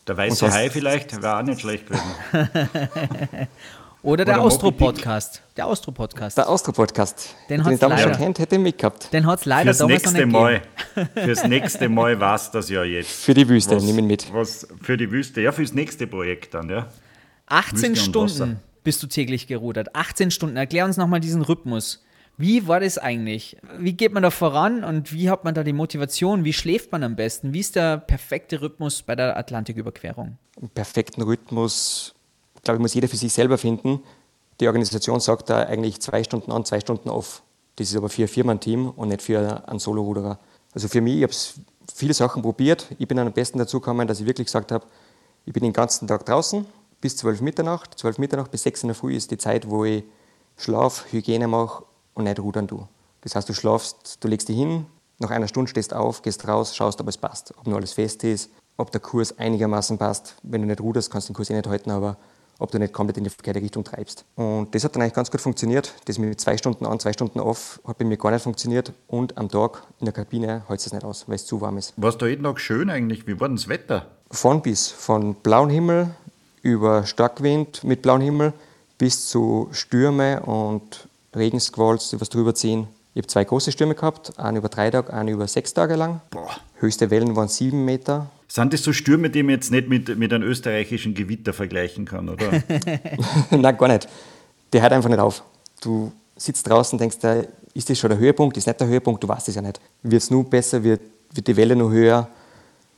[0.08, 2.04] Der weiße Hai vielleicht wäre auch nicht schlecht gewesen.
[4.04, 5.42] Oder der Austro-Podcast.
[5.56, 6.38] Der Austro-Podcast.
[6.38, 7.36] Der Austro-Podcast.
[7.50, 9.14] Den, den damals schon kennt, hätte ich mitgehabt.
[9.14, 11.08] Den hat es leider Fürs damals nächste noch nicht Mal.
[11.24, 13.10] Fürs nächste Mal war es das ja jetzt.
[13.10, 14.34] Für die Wüste, was, nehmen mit.
[14.34, 16.88] Was für die Wüste, ja, fürs nächste Projekt dann, ja.
[17.48, 19.96] 18 Stunden bist du täglich gerudert.
[19.96, 20.58] 18 Stunden.
[20.58, 22.04] Erklär uns nochmal diesen Rhythmus.
[22.38, 23.58] Wie war das eigentlich?
[23.78, 26.44] Wie geht man da voran und wie hat man da die Motivation?
[26.44, 27.54] Wie schläft man am besten?
[27.54, 30.38] Wie ist der perfekte Rhythmus bei der Atlantiküberquerung?
[30.60, 32.16] Einen perfekten Rhythmus,
[32.64, 34.02] glaube ich, muss jeder für sich selber finden.
[34.60, 37.44] Die Organisation sagt da eigentlich zwei Stunden an, zwei Stunden off.
[37.76, 40.40] Das ist aber für ein Firmenteam und nicht für einen Solo-Ruderer.
[40.74, 41.34] Also für mich, ich habe
[41.94, 42.88] viele Sachen probiert.
[42.98, 44.86] Ich bin am besten dazu gekommen, dass ich wirklich gesagt habe,
[45.46, 46.66] ich bin den ganzen Tag draußen,
[47.00, 48.00] bis 12 Mitternacht.
[48.00, 50.04] 12 Mitternacht bis 6 in der Früh ist die Zeit, wo ich
[50.58, 52.88] schlaf, Hygiene mache und nicht rudern tue.
[53.22, 54.86] Das heißt, du schlafst, du legst dich hin,
[55.20, 58.24] nach einer Stunde stehst auf, gehst raus, schaust, ob es passt, ob nur alles fest
[58.24, 60.36] ist, ob der Kurs einigermaßen passt.
[60.44, 62.18] Wenn du nicht ruderst, kannst du den Kurs eh nicht halten, aber
[62.60, 64.26] ob du nicht komplett in die verkehrte Richtung treibst.
[64.36, 65.94] Und das hat dann eigentlich ganz gut funktioniert.
[66.06, 68.94] Das mit zwei Stunden an, zwei Stunden off hat bei mir gar nicht funktioniert.
[69.08, 71.94] Und am Tag in der Kabine hält es nicht aus, weil es zu warm ist.
[71.98, 73.28] War es da jeden Tag schön eigentlich?
[73.28, 74.08] Wie war denn das Wetter?
[74.32, 74.88] Von bis.
[74.88, 76.16] Von blauem Himmel,
[76.62, 78.54] über Starkwind mit blauem Himmel
[78.98, 82.88] bis zu Stürme und Regensqualls, die was drüber ziehen.
[83.14, 86.22] Ich habe zwei große Stürme gehabt, einen über drei Tage, einen über sechs Tage lang.
[86.32, 86.50] Boah.
[86.80, 88.30] Höchste Wellen waren sieben Meter.
[88.48, 92.30] Sind das so Stürme, die man jetzt nicht mit, mit einem österreichischen Gewitter vergleichen kann,
[92.30, 92.46] oder?
[93.52, 94.08] Nein, gar nicht.
[94.72, 95.44] Der hört einfach nicht auf.
[95.82, 98.58] Du sitzt draußen und denkst, ist das schon der Höhepunkt?
[98.58, 99.24] Ist nicht der Höhepunkt?
[99.24, 99.80] Du weißt es ja nicht.
[100.02, 100.84] Wird es nur besser?
[100.84, 101.02] Wird,
[101.34, 102.28] wird die Welle noch höher?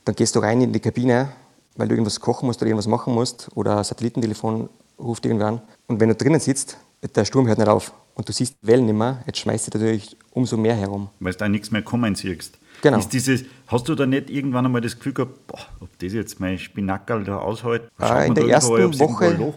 [0.06, 1.30] Dann gehst du rein in die Kabine
[1.76, 4.70] weil du irgendwas kochen musst oder irgendwas machen musst oder ein Satellitentelefon
[5.00, 5.62] ruft irgendwer an.
[5.88, 6.78] Und wenn du drinnen sitzt,
[7.16, 9.78] der Sturm hört nicht auf und du siehst die Wellen nicht mehr, jetzt schmeißt du
[9.78, 11.10] natürlich umso mehr herum.
[11.20, 12.58] Weil du da nichts mehr kommen siehst.
[12.82, 12.98] Genau.
[12.98, 16.40] Ist dieses, hast du da nicht irgendwann einmal das Gefühl gehabt, boah, ob das jetzt
[16.40, 17.90] mein Spinackerl da aushält?
[17.98, 19.54] Ah, in der ersten Woche,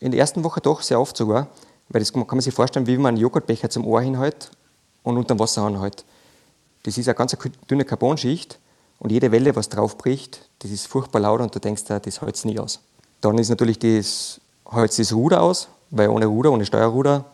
[0.00, 1.48] in der ersten Woche doch, sehr oft sogar.
[1.88, 4.50] Weil das kann man sich vorstellen, wie man einen Joghurtbecher zum Ohr hinhält
[5.02, 6.04] und unter dem Wasserhahn hält.
[6.82, 7.36] Das ist eine ganz
[7.70, 8.58] dünne Carbonschicht
[8.98, 12.34] und jede Welle, was drauf bricht, das ist furchtbar laut und du denkst, das hält
[12.34, 12.80] es nie aus.
[13.20, 14.40] Dann ist natürlich das,
[14.70, 17.24] hält das Ruder aus, weil ohne Ruder, ohne Steuerruder,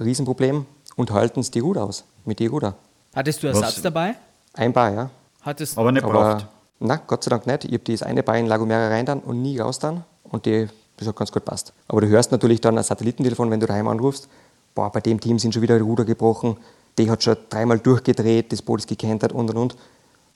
[0.00, 0.66] Riesenproblem.
[0.96, 2.76] Und halten es die Ruder aus, mit die Ruder.
[3.14, 3.82] Hattest du Ersatz was?
[3.82, 4.14] dabei?
[4.52, 5.10] Ein paar, ja.
[5.42, 6.46] Hattest aber nicht braucht.
[6.78, 7.64] Nein, Gott sei Dank nicht.
[7.64, 10.04] Ich habe das eine Bein in Lagomera rein dann und nie raus dann.
[10.24, 11.72] Und die, das hat ganz gut passt.
[11.88, 14.28] Aber du hörst natürlich dann ein Satellitentelefon, wenn du daheim anrufst.
[14.74, 16.56] Boah, bei dem Team sind schon wieder die Ruder gebrochen.
[16.98, 19.76] Die hat schon dreimal durchgedreht, das Boot ist gekentert und und und.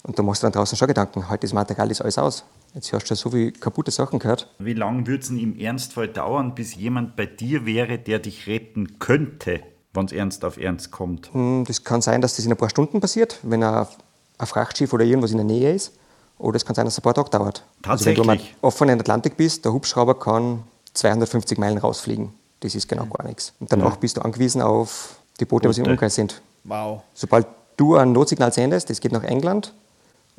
[0.03, 1.29] Und da machst du dann draußen schon Gedanken.
[1.29, 2.45] Heute das Material ist alles aus.
[2.75, 4.49] Jetzt hast du schon so viele kaputte Sachen gehört.
[4.59, 8.99] Wie lange würde es im Ernstfall dauern, bis jemand bei dir wäre, der dich retten
[8.99, 9.61] könnte,
[9.95, 11.33] wenn es ernst auf ernst kommt?
[11.33, 13.87] Hm, das kann sein, dass das in ein paar Stunden passiert, wenn ein,
[14.39, 15.93] ein Frachtschiff oder irgendwas in der Nähe ist.
[16.39, 17.65] Oder es kann sein, dass es ein paar Tage dauert.
[17.83, 18.19] Tatsächlich?
[18.19, 20.63] Also wenn du mal offen in den Atlantik bist, der Hubschrauber kann
[20.95, 22.33] 250 Meilen rausfliegen.
[22.61, 23.55] Das ist genau gar nichts.
[23.61, 26.41] Und danach bist du angewiesen auf die Boote, die im Umkreis sind.
[26.65, 27.03] Wow.
[27.15, 27.47] Sobald
[27.77, 29.73] du ein Notsignal sendest, das geht nach England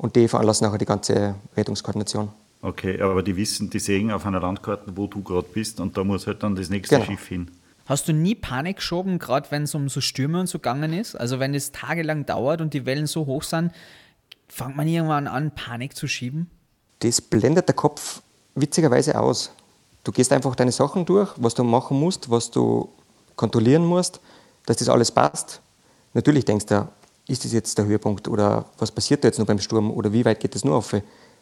[0.00, 2.30] und die veranlassen nachher die ganze Rettungskoordination.
[2.62, 6.04] Okay, aber die wissen, die sehen auf einer Landkarte, wo du gerade bist und da
[6.04, 7.06] muss halt dann das nächste Genau.
[7.06, 7.50] Schiff hin.
[7.84, 11.16] Hast du nie Panik geschoben, gerade wenn es um so Stürme und so gegangen ist?
[11.16, 13.72] Also wenn es tagelang dauert und die Wellen so hoch sind,
[14.48, 16.50] fängt man irgendwann an, Panik zu schieben?
[17.00, 18.22] Das blendet der Kopf
[18.54, 19.52] witzigerweise aus.
[20.04, 22.88] Du gehst einfach deine Sachen durch, was du machen musst, was du
[23.36, 24.20] kontrollieren musst,
[24.64, 25.60] dass das alles passt.
[26.14, 26.88] Natürlich denkst du,
[27.30, 30.24] ist das jetzt der Höhepunkt oder was passiert da jetzt noch beim Sturm oder wie
[30.24, 30.94] weit geht das nur auf?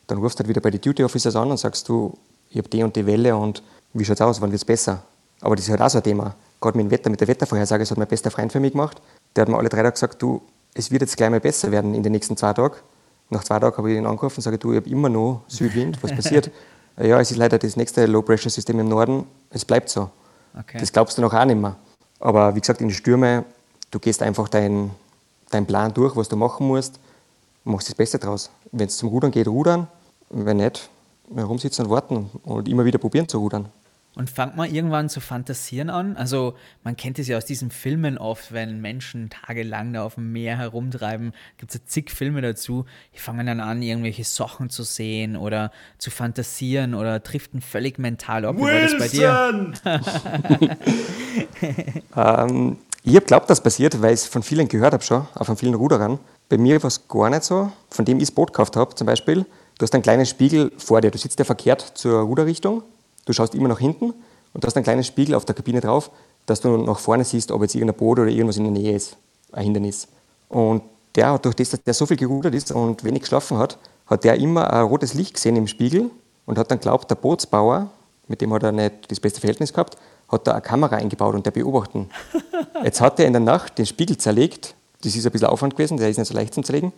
[0.07, 2.17] Dann rufst du halt wieder bei den Duty Officers an und sagst du,
[2.51, 3.63] ich habe die und die Welle und
[3.95, 5.03] wie schaut's aus, wann wird's besser?
[5.41, 6.35] Aber das ist halt auch so ein Thema.
[6.61, 9.01] Gerade mit dem Wetter, mit der Wettervorhersage, das hat mein bester Freund für mich gemacht.
[9.35, 10.43] Der hat mir alle drei Tage gesagt, du,
[10.75, 12.77] es wird jetzt gleich mal besser werden in den nächsten zwei Tagen.
[13.31, 16.03] Nach zwei Tagen habe ich ihn angerufen und sage, du, ich habe immer noch Südwind,
[16.03, 16.51] was passiert?
[17.01, 20.11] ja, es ist leider das nächste Low-Pressure-System im Norden, es bleibt so.
[20.59, 20.79] Okay.
[20.79, 21.77] Das glaubst du noch auch nicht mehr.
[22.21, 23.45] Aber wie gesagt, in die Stürme,
[23.91, 24.49] du gehst einfach
[25.51, 27.01] deinen dein Plan durch, was du machen musst,
[27.65, 28.51] machst das Beste draus.
[28.73, 29.89] Wenn es zum Rudern geht, rudern.
[30.31, 30.91] Wenn nicht,
[31.35, 33.69] herumsitzen und warten und immer wieder probieren zu rudern.
[34.15, 36.17] Und fängt man irgendwann zu fantasieren an?
[36.17, 40.33] Also man kennt es ja aus diesen Filmen oft, wenn Menschen tagelang da auf dem
[40.33, 42.85] Meer herumtreiben, gibt es ja zig Filme dazu,
[43.15, 48.45] die fangen dann an, irgendwelche Sachen zu sehen oder zu fantasieren oder driften völlig mental
[48.45, 48.57] ab.
[48.57, 49.73] Wie war das bei dir?
[52.17, 55.47] Ähm, ich habe glaubt, das passiert, weil ich es von vielen gehört habe schon, auch
[55.47, 56.19] von vielen Ruderern.
[56.49, 57.71] Bei mir war es gar nicht so.
[57.91, 59.45] Von dem ich das Boot gekauft habe, zum Beispiel,
[59.79, 61.11] du hast einen kleinen Spiegel vor dir.
[61.11, 62.83] Du sitzt ja verkehrt zur Ruderrichtung,
[63.25, 64.13] du schaust immer nach hinten
[64.53, 66.11] und du hast einen kleinen Spiegel auf der Kabine drauf,
[66.47, 69.17] dass du nach vorne siehst, ob jetzt irgendein Boot oder irgendwas in der Nähe ist,
[69.53, 70.09] ein Hindernis.
[70.49, 70.83] Und
[71.15, 74.25] der hat durch das, dass der so viel gerudert ist und wenig geschlafen hat, hat
[74.25, 76.11] der immer ein rotes Licht gesehen im Spiegel
[76.47, 77.91] und hat dann glaubt, der Bootsbauer,
[78.27, 79.97] mit dem hat er nicht das beste Verhältnis gehabt,
[80.29, 82.11] hat da eine Kamera eingebaut und der beobachten.
[82.85, 84.75] Jetzt hat er in der Nacht den Spiegel zerlegt.
[85.03, 86.93] Das ist ein bisschen Aufwand gewesen, der ist nicht so leicht zum Zerlegen.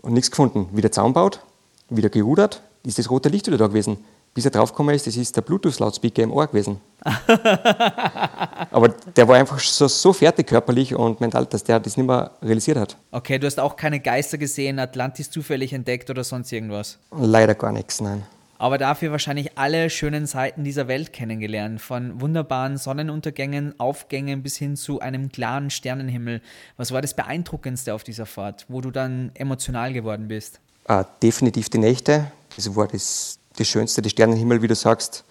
[0.00, 0.68] Und nichts gefunden.
[0.72, 1.40] Wieder Zaun baut,
[1.88, 3.98] wieder gerudert, ist das rote Licht wieder da gewesen.
[4.34, 6.80] Bis er draufgekommen ist, das ist der Bluetooth-Lautspeaker im Ohr gewesen.
[7.04, 12.32] Aber der war einfach so, so fertig körperlich und mental, dass der das nicht mehr
[12.42, 12.96] realisiert hat.
[13.12, 16.98] Okay, du hast auch keine Geister gesehen, Atlantis zufällig entdeckt oder sonst irgendwas.
[17.16, 18.24] Leider gar nichts, nein.
[18.58, 21.80] Aber dafür wahrscheinlich alle schönen Seiten dieser Welt kennengelernt.
[21.80, 26.40] Von wunderbaren Sonnenuntergängen, Aufgängen bis hin zu einem klaren Sternenhimmel.
[26.76, 30.60] Was war das Beeindruckendste auf dieser Fahrt, wo du dann emotional geworden bist?
[30.86, 32.30] Ah, definitiv die Nächte.
[32.56, 35.24] Das war das, das Schönste, der Sternenhimmel, wie du sagst.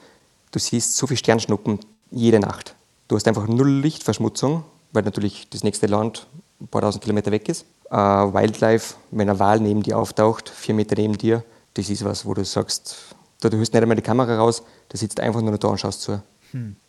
[0.51, 1.79] Du siehst so viele Sternschnuppen
[2.11, 2.75] jede Nacht.
[3.07, 6.27] Du hast einfach null Lichtverschmutzung, weil natürlich das nächste Land
[6.59, 7.65] ein paar tausend Kilometer weg ist.
[7.89, 11.43] Äh, Wildlife, wenn ein Wal neben dir auftaucht, vier Meter neben dir,
[11.73, 14.97] das ist was, wo du sagst, da du hörst nicht einmal die Kamera raus, da
[14.97, 16.21] sitzt einfach nur noch da und schaust zu.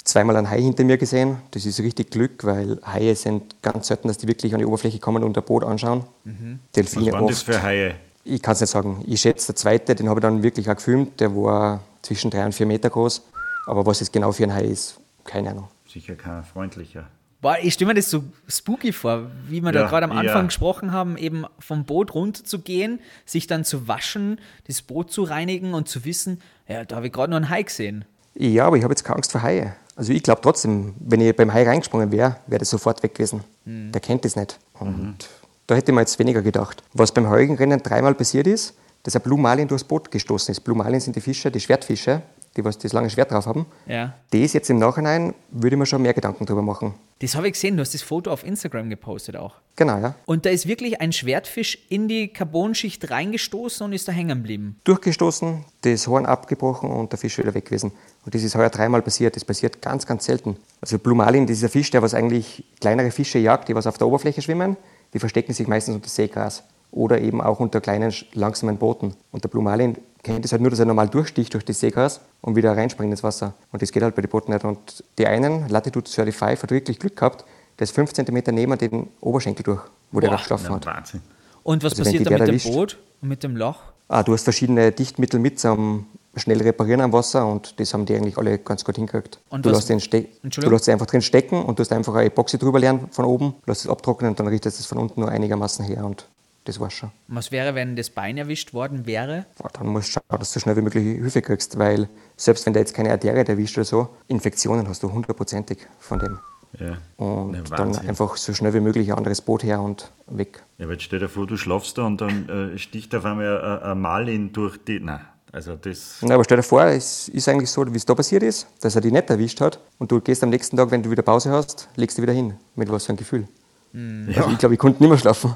[0.04, 4.08] Zweimal ein Hai hinter mir gesehen, das ist richtig Glück, weil Haie sind ganz selten,
[4.08, 6.04] dass die wirklich an die Oberfläche kommen und ein Boot anschauen.
[6.24, 6.34] Was
[6.76, 7.46] Delfine waren das oft.
[7.46, 7.94] für Haie?
[8.24, 9.02] Ich kann es nicht sagen.
[9.06, 12.44] Ich schätze, der zweite, den habe ich dann wirklich auch gefilmt, der war zwischen drei
[12.44, 13.22] und vier Meter groß.
[13.66, 15.68] Aber was es genau für ein Hai ist, keine Ahnung.
[15.88, 17.06] Sicher kein freundlicher.
[17.44, 20.34] Boah, ich stelle mir das so spooky vor, wie wir da Ja, gerade am Anfang
[20.34, 20.42] ja.
[20.44, 25.24] gesprochen haben, eben vom Boot runter zu gehen, sich dann zu waschen, das Boot zu
[25.24, 28.06] reinigen und zu wissen, ja, da habe ich gerade noch einen Hai gesehen.
[28.34, 29.76] Ja, aber ich habe jetzt keine Angst vor Haie.
[29.94, 33.44] Also ich glaube trotzdem, wenn ich beim Hai reingesprungen wäre, wäre das sofort weg gewesen.
[33.66, 34.58] Der kennt das nicht.
[34.80, 35.28] Und
[35.66, 36.82] da hätte ich mir jetzt weniger gedacht.
[36.94, 38.72] Was beim Heugenrennen dreimal passiert ist,
[39.02, 40.60] dass ein Blue Marlin durchs Boot gestoßen ist.
[40.60, 42.22] Blue Marlin sind die Fische, die Schwertfische,
[42.56, 43.66] die was das lange Schwert drauf haben.
[43.86, 44.14] Ja.
[44.30, 46.94] Das jetzt im Nachhinein würde ich mir schon mehr Gedanken drüber machen.
[47.20, 49.54] Das habe ich gesehen, du hast das Foto auf Instagram gepostet auch.
[49.76, 50.14] Genau, ja.
[50.26, 54.80] Und da ist wirklich ein Schwertfisch in die Carbonschicht reingestoßen und ist da hängen geblieben.
[54.84, 57.92] Durchgestoßen, das Horn abgebrochen und der Fisch wieder weg gewesen.
[58.24, 59.36] Und das ist heuer dreimal passiert.
[59.36, 60.56] Das passiert ganz, ganz selten.
[60.80, 63.86] Also Blue Marlin, das ist ein Fisch, der was eigentlich kleinere Fische jagt, die was
[63.86, 64.76] auf der Oberfläche schwimmen.
[65.12, 69.14] Die verstecken sich meistens unter Seegras oder eben auch unter kleinen, langsamen Booten.
[69.32, 72.20] Und der Blue Marlin kennt es halt nur, dass er normal durchsticht durch das Seegras
[72.40, 73.54] und wieder reinspringt ins Wasser.
[73.70, 74.64] Und das geht halt bei den Booten nicht.
[74.64, 77.44] Und die einen, Latitude 35, hat wirklich Glück gehabt,
[77.78, 80.86] der ist 5 cm neben den Oberschenkel durch, wo der Boah, gerade geschlafen hat.
[80.86, 81.20] Wahnsinn.
[81.62, 83.76] Und was Also passiert die da der mit dem erwischt- Boot und mit dem Loch?
[84.08, 86.06] Ah, du hast verschiedene Dichtmittel mit zum
[86.36, 89.38] schnell reparieren am Wasser und das haben die eigentlich alle ganz gut hingekriegt.
[89.50, 92.24] Und du, lässt den du lässt sie einfach drin stecken und du hast einfach eine
[92.26, 95.20] Epoxy drüber lernen von oben, lässt es abtrocknen und dann richtest du es von unten
[95.20, 96.26] nur einigermaßen her und
[96.64, 97.10] das war's schon.
[97.28, 99.46] Was wäre, wenn das Bein erwischt worden wäre?
[99.58, 102.64] Boah, Dann musst du schauen, dass du so schnell wie möglich Hilfe kriegst, weil selbst
[102.66, 106.38] wenn da jetzt keine Arterie erwischt oder so, Infektionen hast du hundertprozentig von dem.
[106.80, 106.98] Ja.
[107.16, 110.64] Und Ja, dann einfach so schnell wie möglich ein anderes Boot her und weg.
[110.78, 113.80] Ja, aber jetzt stell dir vor, du schlafst da und dann äh, sticht auf einmal
[113.82, 114.98] ein, Malin durch die.
[114.98, 115.20] Nein,
[115.52, 116.16] also das.
[116.22, 118.96] Na, aber stell dir vor, es ist eigentlich so, wie es da passiert ist, dass
[118.96, 121.52] er dich nicht erwischt hat und du gehst am nächsten Tag, wenn du wieder Pause
[121.52, 122.54] hast, legst du wieder hin.
[122.74, 123.46] Mit was für ein Gefühl.
[123.94, 125.54] Also ich glaube, ich konnte nicht mehr schlafen.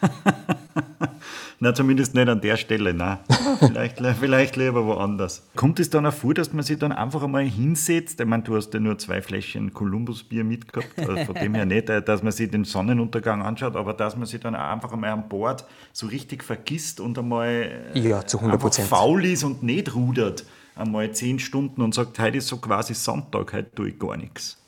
[1.60, 3.18] Na, zumindest nicht an der Stelle, nein.
[3.60, 5.42] vielleicht, vielleicht lieber woanders.
[5.54, 8.20] Kommt es dann auch vor, dass man sich dann einfach einmal hinsetzt?
[8.20, 11.88] Ich meine, du hast ja nur zwei Fläschchen Columbus-Bier mitgehabt, also von dem her nicht,
[11.88, 15.10] äh, dass man sich den Sonnenuntergang anschaut, aber dass man sich dann auch einfach einmal
[15.10, 18.88] an Bord so richtig vergisst und einmal äh, Ja, zu 100 einfach Prozent.
[18.88, 20.44] faul ist und nicht rudert.
[20.76, 24.58] Einmal zehn Stunden und sagt, heute ist so quasi Sonntag, heute tue ich gar nichts.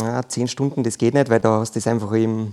[0.00, 2.52] Ja, zehn Stunden, das geht nicht, weil da hast du das einfach im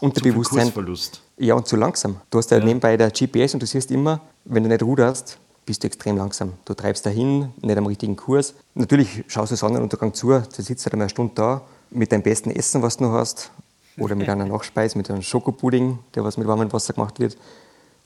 [0.00, 0.62] Unterbewusstsein.
[0.62, 1.22] Kursverlust.
[1.38, 2.16] Ja, und zu langsam.
[2.30, 5.82] Du hast ja, nebenbei der GPS und du siehst immer, wenn du nicht ruderst, bist
[5.82, 6.54] du extrem langsam.
[6.64, 8.54] Du treibst dahin, nicht am richtigen Kurs.
[8.74, 12.50] Natürlich schaust du Sonnenuntergang zu, du sitzt halt einmal eine Stunde da mit deinem besten
[12.50, 13.50] Essen, was du noch hast,
[13.98, 17.36] oder mit einer Nachspeise, mit einem Schokopudding, der was mit warmem Wasser gemacht wird,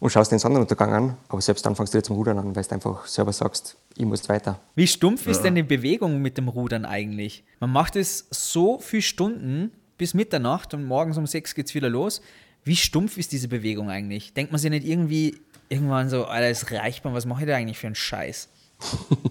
[0.00, 1.16] und schaust den Sonnenuntergang an.
[1.28, 4.06] Aber selbst dann fängst du wieder zum Rudern an, weil du einfach selber sagst, ich
[4.06, 4.58] muss weiter.
[4.74, 7.44] Wie stumpf ist denn die Bewegung mit dem Rudern eigentlich?
[7.60, 11.90] Man macht es so viele Stunden bis Mitternacht und morgens um sechs geht es wieder
[11.90, 12.22] los.
[12.64, 14.34] Wie stumpf ist diese Bewegung eigentlich?
[14.34, 17.56] Denkt man sich nicht irgendwie irgendwann so, Alter, es reicht mir, was mache ich da
[17.56, 18.48] eigentlich für einen Scheiß?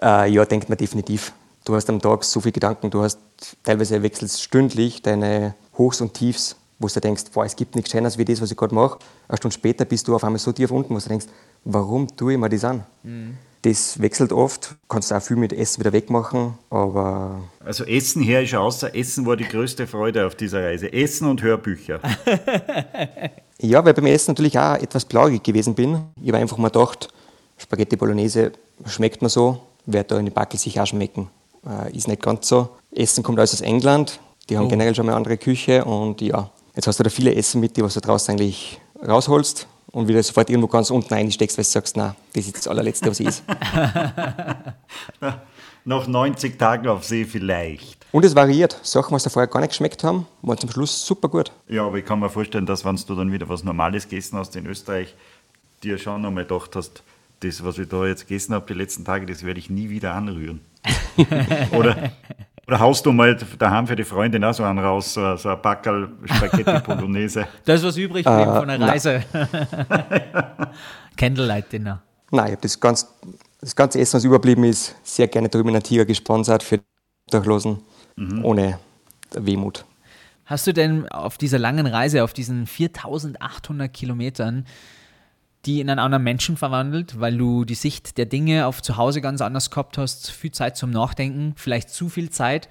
[0.00, 1.32] Äh, ja, denkt man definitiv.
[1.64, 3.18] Du hast am Tag so viele Gedanken, du hast
[3.62, 8.18] teilweise wechselst stündlich deine Hochs und Tiefs, wo du denkst, boah, es gibt nichts Schöneres
[8.18, 8.98] wie das, was ich gerade mache.
[9.28, 11.26] Eine Stunde später bist du auf einmal so tief unten, wo du denkst,
[11.64, 12.84] warum tue ich mir das an?
[13.62, 18.54] Das wechselt oft, kannst auch viel mit Essen wieder wegmachen, aber Also Essen her ist
[18.54, 20.92] außer Essen war die größte Freude auf dieser Reise.
[20.92, 22.00] Essen und Hörbücher.
[23.64, 26.02] Ja, weil beim Essen natürlich auch etwas blauig gewesen bin.
[26.20, 27.08] Ich habe einfach mal gedacht,
[27.56, 28.50] Spaghetti Bolognese
[28.86, 31.30] schmeckt mir so, wird da in den Backel sich auch schmecken.
[31.64, 32.70] Äh, ist nicht ganz so.
[32.90, 34.18] Essen kommt alles aus England,
[34.50, 37.32] die haben generell schon mal eine andere Küche und ja, jetzt hast du da viele
[37.36, 41.56] Essen mit, die was du draußen eigentlich rausholst und wieder sofort irgendwo ganz unten einsteckst,
[41.56, 43.44] weil du sagst, na, das ist das allerletzte, was ist.
[45.84, 48.06] Nach 90 Tagen auf See vielleicht.
[48.12, 48.78] Und es variiert.
[48.82, 51.50] Sachen, was da vorher gar nicht geschmeckt haben, waren zum Schluss super gut.
[51.68, 54.54] Ja, aber ich kann mir vorstellen, dass wenn du dann wieder was Normales gegessen hast
[54.56, 55.14] in Österreich,
[55.82, 57.02] dir schon einmal gedacht hast,
[57.40, 60.14] das, was ich da jetzt gegessen habe die letzten Tage, das werde ich nie wieder
[60.14, 60.60] anrühren.
[61.72, 62.12] oder,
[62.66, 65.60] oder haust du mal daheim für die Freundin auch so einen raus, so, so ein
[65.60, 67.46] Packerl Spaghetti Bolognese.
[67.64, 68.80] Da ist was übrig geblieben von der.
[68.80, 69.24] Reise.
[71.16, 72.02] Candlelight Dinner.
[72.30, 73.06] Nein, ich habe das, ganz,
[73.60, 76.84] das ganze Essen, was überblieben ist, sehr gerne drüben in der Tiger gesponsert für die
[77.26, 77.82] Obdachlosen,
[78.42, 78.78] ohne
[79.34, 79.84] Wehmut.
[80.44, 84.66] Hast du denn auf dieser langen Reise, auf diesen 4800 Kilometern,
[85.64, 89.20] die in einen anderen Menschen verwandelt, weil du die Sicht der Dinge auf zu Hause
[89.20, 92.68] ganz anders gehabt hast, viel Zeit zum Nachdenken, vielleicht zu viel Zeit?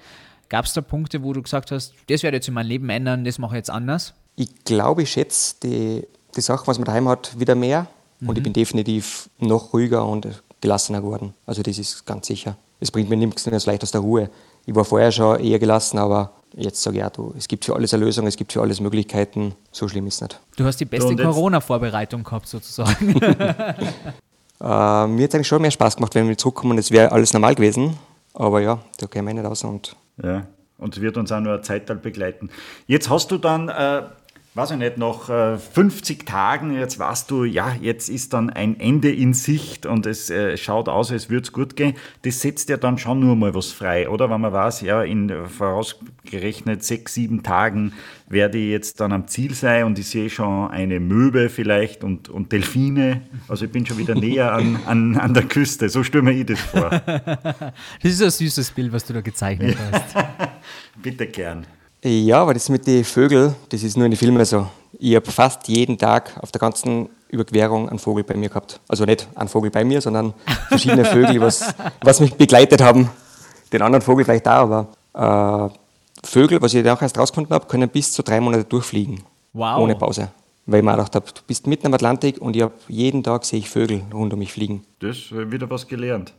[0.48, 2.90] Gab es da Punkte, wo du gesagt hast, das werde ich jetzt in meinem Leben
[2.90, 4.14] ändern, das mache ich jetzt anders?
[4.36, 7.86] Ich glaube, ich schätze die, die Sachen, was man daheim hat, wieder mehr.
[8.24, 11.34] Und ich bin definitiv noch ruhiger und gelassener geworden.
[11.44, 12.56] Also das ist ganz sicher.
[12.78, 14.30] Es bringt mir nichts mehr so leicht aus der Ruhe.
[14.64, 17.74] Ich war vorher schon eher gelassen, aber jetzt sage ich auch, du, es gibt für
[17.74, 19.54] alles eine Lösung, es gibt für alles Möglichkeiten.
[19.70, 20.40] So schlimm ist es nicht.
[20.56, 23.14] Du hast die beste Corona-Vorbereitung gehabt, sozusagen.
[24.62, 27.32] Äh, mir hat es eigentlich schon mehr Spaß gemacht, wenn wir zurückkommen, es wäre alles
[27.32, 27.96] normal gewesen.
[28.32, 29.64] Aber ja, da käme ich nicht raus.
[29.64, 30.46] Und Ja,
[30.78, 32.48] und wird uns auch nur eine Zeit begleiten.
[32.86, 34.02] Jetzt hast du dann, äh,
[34.54, 38.78] weiß ich nicht, nach äh, 50 Tagen, jetzt weißt du, ja, jetzt ist dann ein
[38.78, 41.94] Ende in Sicht und es äh, schaut aus, als würde es gut gehen.
[42.22, 44.28] Das setzt ja dann schon nur mal was frei, oder?
[44.28, 47.94] Wenn man weiß, ja, in äh, vorausgerechnet sechs, sieben Tagen
[48.28, 52.28] werde ich jetzt dann am Ziel sein und ich sehe schon eine Möwe vielleicht und,
[52.28, 53.22] und Delfine.
[53.48, 55.88] Also ich bin schon wieder näher an, an, an der Küste.
[55.88, 56.90] So stelle mir ich das vor.
[58.02, 60.14] Das ist ein süßes Bild, was du da gezeichnet hast.
[61.02, 61.66] Bitte gern.
[62.04, 64.66] Ja, aber das mit den Vögeln, das ist nur in den Filmen so.
[64.98, 68.80] Ich habe fast jeden Tag auf der ganzen Überquerung einen Vogel bei mir gehabt.
[68.88, 70.34] Also nicht einen Vogel bei mir, sondern
[70.68, 71.72] verschiedene Vögel, was,
[72.02, 73.08] was mich begleitet haben.
[73.72, 74.68] Den anderen Vogel vielleicht auch,
[75.14, 78.64] aber äh, Vögel, was ich dann auch erst rausgefunden habe, können bis zu drei Monate
[78.64, 79.22] durchfliegen.
[79.52, 79.78] Wow.
[79.78, 80.28] Ohne Pause.
[80.66, 83.22] Weil ich mir auch gedacht habe, du bist mitten am Atlantik und ich habe jeden
[83.22, 84.84] Tag sehe ich Vögel rund um mich fliegen.
[84.98, 86.32] Das wieder was gelernt.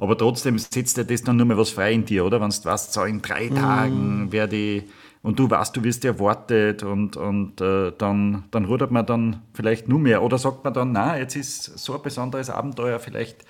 [0.00, 2.40] Aber trotzdem setzt dir das dann nur mal was frei in dir, oder?
[2.40, 4.84] Wenn du weißt, so in drei Tagen werde ich
[5.22, 9.88] und du weißt, du wirst erwartet und, und äh, dann, dann rudert man dann vielleicht
[9.88, 10.22] nur mehr.
[10.22, 13.44] Oder sagt man dann, na, jetzt ist so ein besonderes Abenteuer, vielleicht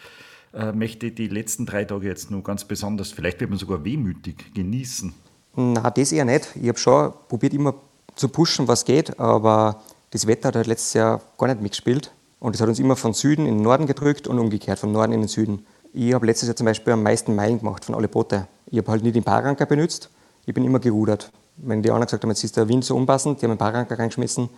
[0.52, 3.84] äh, möchte ich die letzten drei Tage jetzt nur ganz besonders, vielleicht wird man sogar
[3.84, 5.14] wehmütig genießen.
[5.54, 6.48] Na, das eher nicht.
[6.60, 7.74] Ich habe schon probiert, immer
[8.16, 9.80] zu pushen, was geht, aber
[10.10, 12.12] das Wetter hat halt letztes Jahr gar nicht mitgespielt.
[12.40, 15.12] Und es hat uns immer von Süden in den Norden gedrückt und umgekehrt, von Norden
[15.12, 15.66] in den Süden.
[15.92, 18.46] Ich habe letztes Jahr zum Beispiel am meisten Meilen gemacht von alle Boote.
[18.66, 20.08] Ich habe halt nicht den Paaranker benutzt,
[20.46, 21.30] ich bin immer gerudert.
[21.56, 23.98] Wenn die anderen gesagt haben, jetzt ist der Wind so unpassend, die haben den Paaranker
[23.98, 24.48] reingeschmissen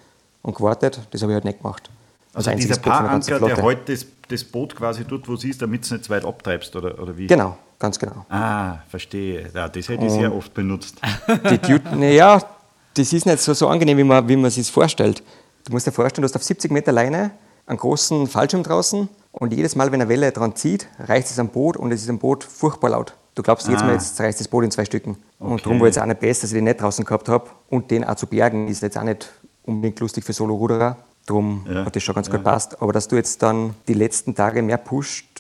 [0.43, 1.91] und gewartet, das habe ich halt nicht gemacht.
[2.35, 5.91] Also dieser Paaranker, der hält das, das Boot quasi dort, wo es ist, damit es
[5.91, 7.26] nicht zu weit abtreibst, oder, oder wie?
[7.26, 8.24] Genau, ganz genau.
[8.28, 9.51] Ah, verstehe.
[9.55, 10.97] Ja, das hätte ich sehr oft benutzt.
[11.51, 12.43] Die Dude, naja,
[12.95, 15.22] das ist nicht so, so angenehm, wie man, wie man sich vorstellt.
[15.64, 17.30] Du musst dir vorstellen, du hast auf 70 Meter Leine
[17.66, 21.49] einen großen Fallschirm draußen und jedes Mal, wenn eine Welle dran zieht, reißt es am
[21.49, 23.16] Boot und es ist am Boot furchtbar laut.
[23.35, 23.87] Du glaubst jetzt ah.
[23.87, 25.16] mal, jetzt reißt das Boot in zwei Stücken.
[25.39, 25.53] Okay.
[25.53, 27.49] Und darum war es auch nicht besser, dass ich den nicht draußen gehabt habe.
[27.70, 29.33] Und den auch zu bergen ist jetzt auch nicht
[29.64, 30.99] unbedingt lustig für Solo-Ruderer.
[31.24, 31.87] Darum ja.
[31.87, 32.35] hat das schon ganz ja.
[32.35, 32.83] gut passt.
[32.83, 35.32] Aber dass du jetzt dann die letzten Tage mehr pusht,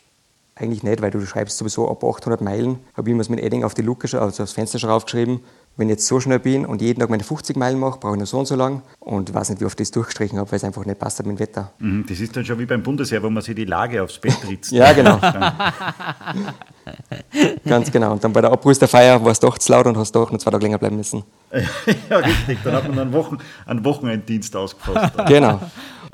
[0.62, 3.74] eigentlich nicht, weil du schreibst sowieso ab 800 Meilen, habe ich mir mit Edding auf
[3.74, 5.40] die Luke, also aufs Fenster schon aufgeschrieben
[5.76, 8.18] wenn ich jetzt so schnell bin und jeden Tag meine 50 Meilen mache, brauche ich
[8.18, 10.58] nur so und so lang und weiß nicht, wie oft ich das durchgestrichen habe, weil
[10.58, 11.72] es einfach nicht passt mit dem Wetter.
[11.78, 14.36] Mhm, das ist dann schon wie beim Bundesheer, wo man sich die Lage aufs Bett
[14.48, 14.72] ritzt.
[14.72, 15.18] ja, genau.
[17.64, 18.12] Ganz genau.
[18.12, 20.50] Und dann bei der Abrüsterfeier war es doch zu laut und hast doch noch zwei
[20.50, 21.24] Tage länger bleiben müssen.
[22.10, 22.58] ja, richtig.
[22.64, 25.14] Dann hat man einen, Wochen, einen Wochenenddienst ausgefasst.
[25.26, 25.60] genau.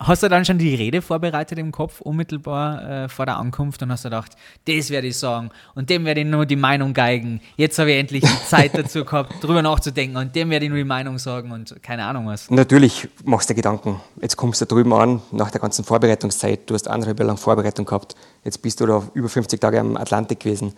[0.00, 3.90] Hast du dann schon die Rede vorbereitet im Kopf, unmittelbar äh, vor der Ankunft, und
[3.90, 7.40] hast du gedacht, das werde ich sagen und dem werde ich nur die Meinung geigen.
[7.56, 10.78] Jetzt habe ich endlich die Zeit dazu gehabt, drüber nachzudenken und dem werde ich nur
[10.78, 12.48] die Meinung sagen und keine Ahnung was.
[12.48, 14.00] Natürlich machst du dir Gedanken.
[14.22, 16.70] Jetzt kommst du da drüben an, nach der ganzen Vorbereitungszeit.
[16.70, 18.14] Du hast anderthalb Jahre lang Vorbereitung gehabt.
[18.48, 20.72] Jetzt bist du da über 50 Tage am Atlantik gewesen.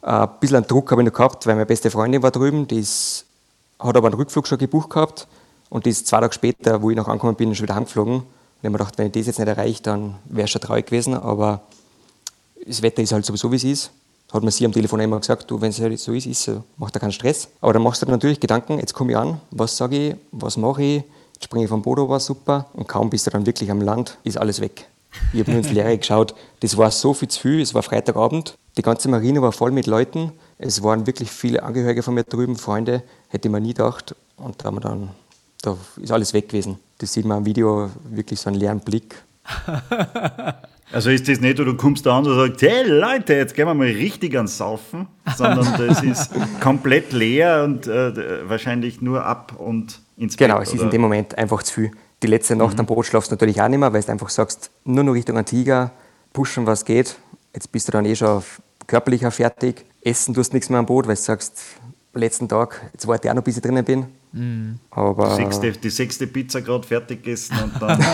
[0.00, 2.78] Äh, ein bisschen Druck habe ich noch gehabt, weil meine beste Freundin war drüben, die
[2.78, 3.24] ist,
[3.80, 5.26] hat aber einen Rückflug schon gebucht gehabt
[5.70, 8.18] und die ist zwei Tage später, wo ich noch angekommen bin, schon wieder heimgeflogen.
[8.18, 10.60] Und ich habe mir gedacht, wenn ich das jetzt nicht erreiche, dann wäre es schon
[10.60, 11.14] traurig gewesen.
[11.14, 11.62] Aber
[12.64, 13.90] das Wetter ist halt sowieso, wie es ist.
[14.32, 16.62] Hat mir sie am Telefon immer gesagt, du, wenn es halt so ist, ist so,
[16.76, 17.48] macht da keinen Stress.
[17.60, 20.56] Aber dann machst du dir natürlich Gedanken, jetzt komme ich an, was sage ich, was
[20.56, 21.02] mache ich,
[21.34, 22.66] jetzt springe ich vom Bodo, war super.
[22.74, 24.86] Und kaum bist du dann wirklich am Land, ist alles weg.
[25.32, 26.34] Ich habe nur ins Leere geschaut.
[26.60, 27.60] Das war so viel zu viel.
[27.60, 28.56] Es war Freitagabend.
[28.76, 30.32] Die ganze Marine war voll mit Leuten.
[30.58, 33.02] Es waren wirklich viele Angehörige von mir drüben, Freunde.
[33.28, 34.14] Hätte man nie gedacht.
[34.36, 35.10] Und da haben wir dann
[35.62, 36.78] da ist alles weg gewesen.
[36.98, 39.22] Das sieht man am Video wirklich so einen leeren Blick.
[40.90, 43.74] Also ist das nicht, du kommst da an und sagst, hey Leute, jetzt gehen wir
[43.74, 45.06] mal richtig ans Saufen,
[45.36, 46.30] sondern das ist
[46.62, 50.48] komplett leer und äh, wahrscheinlich nur ab und ins Bett.
[50.48, 51.90] Genau, es ist in dem Moment einfach zu viel.
[52.22, 52.80] Die letzte Nacht mhm.
[52.80, 55.36] am Boot schlafst du natürlich auch nicht mehr, weil du einfach sagst, nur noch Richtung
[55.36, 55.92] Antigua,
[56.32, 57.16] pushen, was geht.
[57.54, 58.42] Jetzt bist du dann eh schon
[58.86, 59.84] körperlicher fertig.
[60.02, 61.60] Essen tust nichts mehr am Boot, weil du sagst,
[62.14, 64.06] letzten Tag, jetzt warte ich auch noch, bis ich drinnen bin.
[64.32, 64.78] Mhm.
[64.90, 67.98] Aber die sechste, die sechste Pizza gerade fertig gegessen und dann.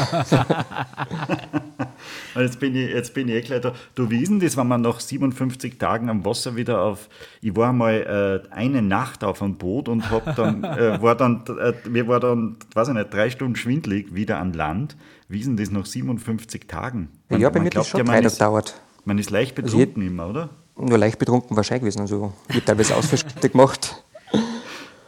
[2.36, 3.72] jetzt, bin ich, jetzt bin ich eh gleich da.
[3.94, 7.08] Du, wie ist denn das, wenn man nach 57 Tagen am Wasser wieder auf.
[7.40, 11.44] Ich war mal äh, eine Nacht auf einem Boot und hab dann, äh, war dann,
[11.60, 14.96] äh, mir war dann, weiß ich nicht, drei Stunden schwindlig wieder an Land.
[15.28, 17.08] Wie ist denn das nach 57 Tagen?
[17.28, 18.80] Man, ja, bei mir hat schon drei Tage dauert.
[19.04, 20.50] Man ist leicht also betrunken also immer, oder?
[20.76, 22.00] Nur leicht betrunken wahrscheinlich gewesen.
[22.00, 24.02] Also, ich habe teilweise Ausflüchte gemacht.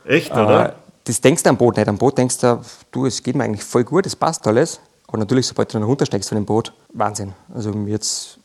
[0.05, 0.77] Echt, oder?
[1.07, 1.89] Das denkst du am Boot nicht.
[1.89, 4.81] Am Boot denkst du, du, es geht mir eigentlich voll gut, es passt alles.
[5.07, 7.33] Aber natürlich, sobald du dann runtersteigst von dem Boot, Wahnsinn.
[7.55, 8.39] Also mir jetzt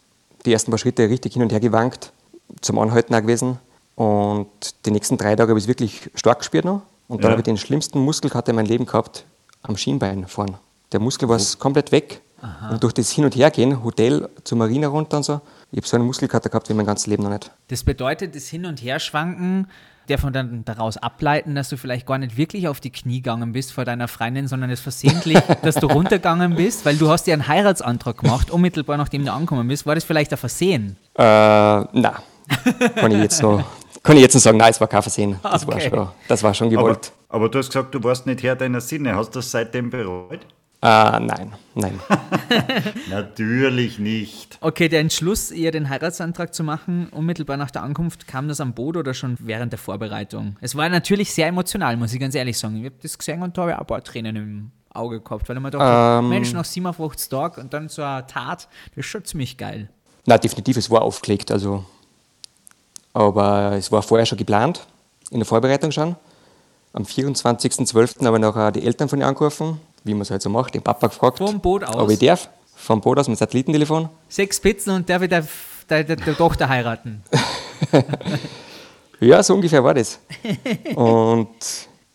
[0.46, 2.14] die ersten paar Schritte richtig hin und her gewankt,
[2.62, 3.58] zum Anhalten auch gewesen.
[3.96, 4.48] Und
[4.86, 6.84] die nächsten drei Tage habe ich es wirklich stark gespürt noch.
[7.08, 7.32] Und dann ja.
[7.32, 9.26] habe ich den schlimmsten Muskelkater in meinem Leben gehabt,
[9.64, 10.60] am Schienbein vorne.
[10.92, 11.58] Der Muskel war oh.
[11.58, 12.22] komplett weg.
[12.42, 12.70] Aha.
[12.70, 15.42] Und durch das Hin- und Hergehen, Hotel zur Marina runter und so,
[15.72, 17.52] ich habe so einen Muskelkater gehabt wie mein ganzes Leben noch nicht.
[17.68, 19.68] Das bedeutet, das Hin- und Herschwanken
[20.12, 23.54] darf man dann daraus ableiten, dass du vielleicht gar nicht wirklich auf die Knie gegangen
[23.54, 27.34] bist vor deiner Freundin, sondern es versehentlich, dass du runtergegangen bist, weil du hast dir
[27.34, 29.86] einen Heiratsantrag gemacht, unmittelbar nachdem du angekommen bist.
[29.86, 30.98] War das vielleicht ein Versehen?
[31.16, 32.14] Äh, nein.
[32.96, 33.64] Kann ich jetzt noch,
[34.04, 35.40] kann ich jetzt noch sagen, nein, es war kein Versehen.
[35.44, 35.74] Das, okay.
[35.74, 37.12] war, schon, das war schon gewollt.
[37.30, 39.16] Aber, aber, du hast gesagt, du warst nicht Herr deiner Sinne.
[39.16, 40.46] Hast du das seitdem bereut?
[40.84, 42.00] Äh, nein, nein.
[43.12, 44.58] Natürlich nicht.
[44.62, 48.74] Okay, der Entschluss, ihr den Heiratsantrag zu machen, unmittelbar nach der Ankunft, kam das am
[48.74, 50.56] Boot oder schon während der Vorbereitung?
[50.60, 52.78] Es war natürlich sehr emotional, muss ich ganz ehrlich sagen.
[52.78, 55.48] Ich habe das gesehen und da habe ich auch ein paar Tränen im Auge gehabt,
[55.48, 58.98] weil ich mir dachte, ähm, Mensch, nach 57 Tagen und dann so eine Tat, das
[58.98, 59.88] ist schon ziemlich geil.
[60.26, 61.86] Na, definitiv, es war aufgelegt, also.
[63.14, 64.88] Aber es war vorher schon geplant,
[65.30, 66.16] in der Vorbereitung schon.
[66.94, 68.26] Am 24.12.
[68.26, 70.82] habe ich noch die Eltern von ihr angerufen wie man es halt so macht, den
[70.82, 71.96] Papa gefragt, vom Boot aus.
[71.96, 72.50] ob ich darf.
[72.76, 74.10] Vom Boot aus mit Satellitentelefon.
[74.28, 75.46] Sechs Pizzen und darf ich der,
[75.90, 77.24] der, der, der Tochter heiraten?
[79.20, 80.20] ja, so ungefähr war das.
[80.96, 81.50] Und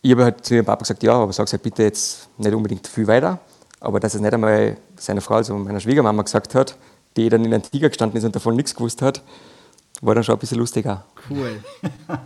[0.01, 2.85] ich habe halt zu ihrem Papa gesagt, ja, aber sag halt bitte jetzt nicht unbedingt
[2.87, 3.39] viel weiter.
[3.79, 6.75] Aber dass es nicht einmal seiner Frau, also meiner Schwiegermama gesagt hat,
[7.15, 9.21] die dann in einem Tiger gestanden ist und davon nichts gewusst hat,
[10.01, 11.05] war dann schon ein bisschen lustiger.
[11.29, 11.63] Cool.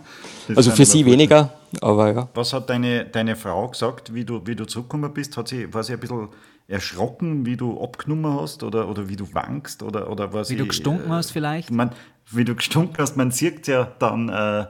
[0.56, 2.30] also für sie weniger, aber ja.
[2.34, 5.38] Was hat deine, deine Frau gesagt, wie du, wie du zurückgekommen bist?
[5.38, 6.30] Hat sie, war sie ein bisschen
[6.68, 9.84] erschrocken, wie du abgenommen hast oder, oder wie du wankst?
[9.84, 11.72] Oder, oder war wie sie, du gestunken äh, hast vielleicht?
[11.72, 11.92] Man,
[12.30, 14.66] wie du gestunken hast, man sieht ja dann äh,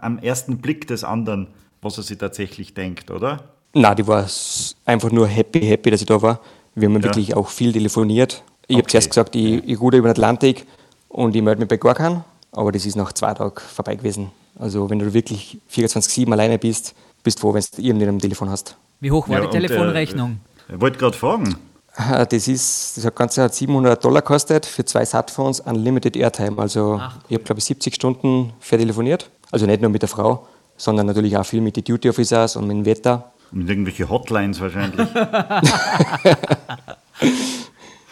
[0.00, 1.48] am ersten Blick des anderen,
[1.80, 3.44] was er sich tatsächlich denkt, oder?
[3.74, 4.26] Na, die war
[4.84, 6.40] einfach nur happy, happy, dass ich da war.
[6.74, 7.04] Wir haben ja.
[7.04, 8.42] wirklich auch viel telefoniert.
[8.66, 8.82] Ich okay.
[8.82, 10.66] habe zuerst gesagt, ich, ich ruder über den Atlantik
[11.08, 14.30] und ich melde mich bei gar keinem, aber das ist nach zwei Tagen vorbei gewesen.
[14.58, 18.50] Also wenn du wirklich 24-7 alleine bist, bist du froh, wenn du irgendjemanden am Telefon
[18.50, 18.76] hast.
[19.00, 20.40] Wie hoch war ja, die Telefonrechnung?
[20.68, 21.56] Äh, ich wollte gerade fragen.
[22.30, 26.56] Das, ist, das Ganze hat 700 Dollar gekostet für zwei Sat-Phones, Unlimited Airtime.
[26.58, 27.16] Also Ach.
[27.28, 29.30] ich habe, glaube ich, 70 Stunden vertelefoniert.
[29.50, 30.46] Also nicht nur mit der Frau,
[30.76, 33.32] sondern natürlich auch viel mit den Duty Officers und mit dem Wetter.
[33.50, 35.00] Mit irgendwelchen Hotlines wahrscheinlich.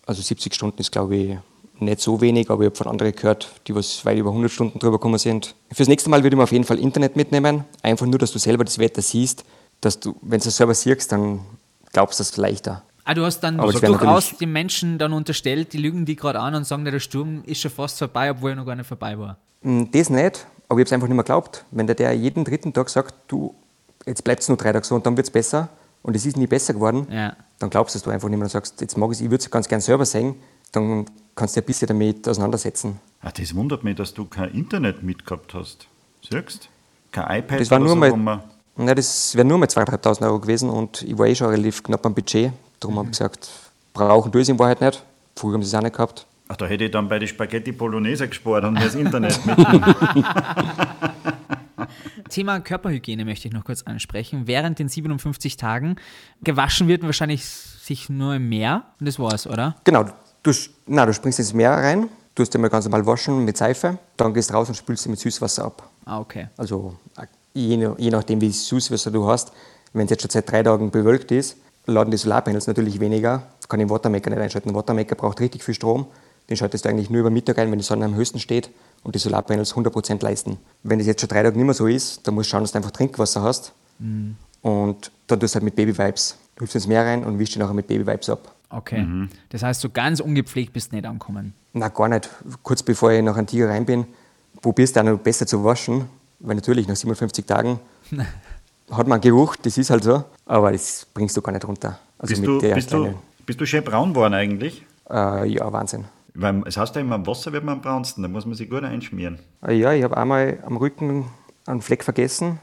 [0.07, 1.37] also 70 Stunden ist, glaube ich,
[1.79, 4.79] nicht so wenig, aber ich habe von anderen gehört, die was weit über 100 Stunden
[4.79, 5.55] drüber gekommen sind.
[5.73, 7.65] Fürs nächste Mal würde ich mir auf jeden Fall Internet mitnehmen.
[7.83, 9.45] Einfach nur, dass du selber das Wetter siehst,
[9.81, 11.41] dass du, wenn du es selber siehst, dann
[11.93, 12.83] glaubst du das leichter.
[13.05, 16.57] Ah, du hast dann also durchaus den Menschen dann unterstellt, die lügen die gerade an
[16.57, 19.37] und sagen, der Sturm ist schon fast vorbei, obwohl er noch gar nicht vorbei war.
[19.63, 21.65] Hm, das nicht, aber ich habe es einfach nicht mehr geglaubt.
[21.71, 23.55] Wenn der, der jeden dritten Tag sagt, du,
[24.07, 25.69] jetzt bleibt es nur drei Tage so und dann wird es besser
[26.03, 27.37] und es ist nie besser geworden, ja.
[27.61, 29.69] dann glaubst du einfach nicht mehr und sagst, jetzt mag ich ich würde es ganz
[29.69, 30.35] gerne selber sehen,
[30.73, 33.01] dann kannst du dich ein bisschen damit auseinandersetzen.
[33.23, 35.87] Ach, das wundert mich, dass du kein Internet mitgehabt hast.
[36.29, 36.69] Siehst
[37.13, 38.43] Kein iPad das war nur so, mal,
[38.77, 42.05] Nein, das wäre nur mal 2.500 Euro gewesen und ich war eh schon relativ knapp
[42.05, 42.53] am Budget.
[42.79, 42.99] Darum mhm.
[42.99, 43.51] habe ich gesagt,
[43.95, 45.03] brauchen es in Wahrheit nicht.
[45.35, 46.27] Früher haben sie es auch nicht gehabt.
[46.49, 49.95] Ach, da hätte ich dann bei den Spaghetti Bolognese gespart und das Internet mitgenommen.
[52.29, 54.47] Thema Körperhygiene möchte ich noch kurz ansprechen.
[54.47, 55.97] Während den 57 Tagen
[56.43, 59.77] gewaschen wird wahrscheinlich sich nur im Meer und das war's, oder?
[59.85, 60.07] Genau.
[60.47, 60.53] Du,
[60.87, 64.33] na, du springst ins Meer rein, tust dir mal ganz normal waschen mit Seife, dann
[64.33, 65.91] gehst raus und spülst sie mit Süßwasser ab.
[66.05, 66.47] Ah, okay.
[66.57, 66.95] Also
[67.53, 69.51] je, je nachdem, wie Süßwasser du hast,
[69.93, 73.43] wenn es jetzt schon seit drei Tagen bewölkt ist, laden die Solarpanels natürlich weniger.
[73.69, 74.69] Kann den Watermaker nicht einschalten.
[74.69, 76.07] Der Watermaker braucht richtig viel Strom.
[76.49, 78.71] Den schaltest du eigentlich nur über Mittag ein, wenn die Sonne am höchsten steht
[79.03, 80.59] und die Solarpanels 100% leisten.
[80.85, 82.71] Wenn das jetzt schon drei Tage nicht mehr so ist, dann musst du schauen, dass
[82.71, 83.73] du einfach Trinkwasser hast.
[83.99, 84.37] Mhm.
[84.63, 86.37] Und dann tust du halt mit Baby Vibes.
[86.55, 88.53] Du hüpfst ins Meer rein und wischst dich nachher mit Baby Vibes ab.
[88.71, 89.03] Okay.
[89.03, 89.29] Mhm.
[89.51, 91.55] Das heißt, so ganz ungepflegt bist du nicht angekommen?
[91.73, 92.29] Na gar nicht.
[92.63, 94.07] Kurz bevor ich nach einem Tiger rein bin,
[94.61, 96.07] probierst du auch noch besser zu waschen.
[96.39, 97.81] Weil natürlich nach 57 Tagen
[98.91, 100.25] hat man Geruch, das ist halt so.
[100.45, 101.99] Aber das bringst du gar nicht runter.
[102.19, 103.15] Also bist, du, bist, du,
[103.45, 104.85] bist du schön braun geworden eigentlich?
[105.09, 106.05] Äh, ja, Wahnsinn.
[106.35, 108.69] Weil es heißt ja immer, am Wasser wird man am braunsten, da muss man sich
[108.69, 109.39] gut einschmieren.
[109.67, 111.27] Äh, ja, ich habe einmal am Rücken
[111.67, 112.59] einen Fleck vergessen.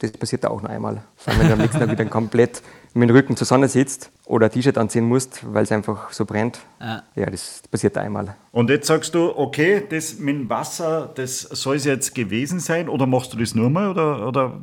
[0.00, 1.02] Das passiert auch noch einmal.
[1.16, 2.62] Vor allem, wenn du am nächsten Tag wieder komplett
[2.94, 6.24] mit dem Rücken zur Sonne sitzt oder ein T-Shirt anziehen musst, weil es einfach so
[6.24, 6.60] brennt.
[6.80, 7.02] Ja.
[7.16, 8.36] ja, das passiert einmal.
[8.52, 12.88] Und jetzt sagst du, okay, das mit dem Wasser, das soll es jetzt gewesen sein
[12.88, 14.62] oder machst du das nur mal oder, oder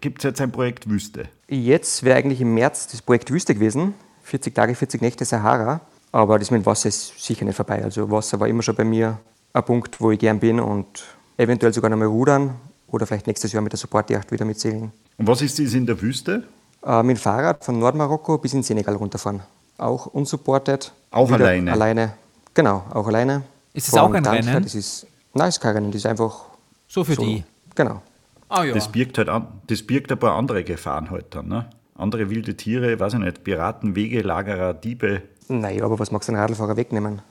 [0.00, 1.24] gibt es jetzt ein Projekt Wüste?
[1.48, 5.80] Jetzt wäre eigentlich im März das Projekt Wüste gewesen, 40 Tage, 40 Nächte Sahara.
[6.12, 7.82] Aber das mit dem Wasser ist sicher nicht vorbei.
[7.82, 9.18] Also Wasser war immer schon bei mir
[9.52, 11.04] ein Punkt, wo ich gern bin und
[11.36, 12.54] eventuell sogar noch mal rudern
[12.88, 14.92] oder vielleicht nächstes Jahr mit der Supportjacht wieder mitsegeln.
[15.16, 16.44] Und was ist das in der Wüste?
[16.84, 19.40] Äh, mit dem Fahrrad von Nordmarokko bis in Senegal runterfahren.
[19.78, 20.92] Auch unsupported.
[21.10, 21.72] Auch alleine?
[21.72, 22.12] Alleine,
[22.52, 23.42] genau, auch alleine.
[23.72, 24.52] Ist es auch ein Tanzler.
[24.52, 24.64] Rennen?
[24.64, 26.44] Das ist, nein, ist kein Rennen, das ist einfach...
[26.86, 27.42] So für so, die?
[27.74, 28.02] Genau.
[28.48, 28.74] Ah, ja.
[28.74, 31.66] das, birgt halt an, das birgt ein paar andere Gefahren halt dann, ne?
[31.96, 35.22] Andere wilde Tiere, weiß ich nicht, Piraten, Wegelagerer, Diebe.
[35.48, 37.22] Nein, aber was magst du einen Radlfahrer wegnehmen?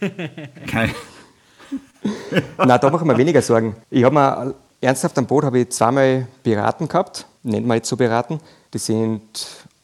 [0.66, 0.90] Kein.
[2.58, 3.76] Nein, da mache ich mir weniger Sorgen.
[3.90, 7.96] Ich habe mir ernsthaft am Boot habe ich zweimal Piraten gehabt, nennt man jetzt so
[7.96, 8.40] Piraten.
[8.70, 9.22] Das sind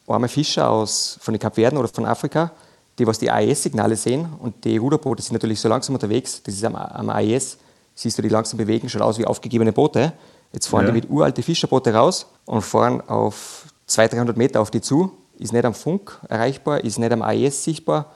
[0.07, 2.51] arme Fischer aus, von den Kapverden oder von Afrika,
[2.99, 4.27] die was die AES-Signale sehen.
[4.39, 6.41] Und die Ruderboote sind natürlich so langsam unterwegs.
[6.43, 7.57] Das ist am, am AES,
[7.95, 10.13] siehst du die langsam bewegen, schaut aus wie aufgegebene Boote.
[10.53, 10.91] Jetzt fahren ja.
[10.91, 15.11] die mit uralte Fischerboote raus und fahren auf 200, 300 Meter auf die zu.
[15.37, 18.13] Ist nicht am Funk erreichbar, ist nicht am AES sichtbar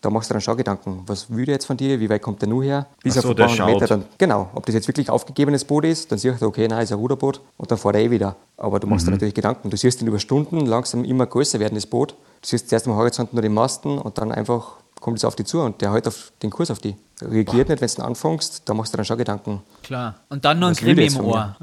[0.00, 2.40] da machst du dann schon Gedanken, was will der jetzt von dir, wie weit kommt
[2.40, 2.86] der nur her?
[3.02, 6.10] Bis so, auf ein paar Meter dann, genau, ob das jetzt wirklich aufgegebenes Boot ist,
[6.12, 8.36] dann siehst du, okay, nein, ist ein Ruderboot und dann fährt er eh wieder.
[8.56, 9.10] Aber du machst mhm.
[9.10, 9.70] dir natürlich Gedanken.
[9.70, 12.12] Du siehst ihn über Stunden langsam immer größer werden, das Boot.
[12.12, 15.46] Du siehst zuerst am Horizont nur die Masten und dann einfach kommt es auf dich
[15.46, 16.94] zu und der hält auf den Kurs auf dich.
[17.20, 17.74] Reagiert Boah.
[17.74, 19.62] nicht, wenn du anfängst, da machst du dann schon Gedanken.
[19.82, 20.16] Klar.
[20.28, 21.56] Und dann noch ein Krimi im Ohr.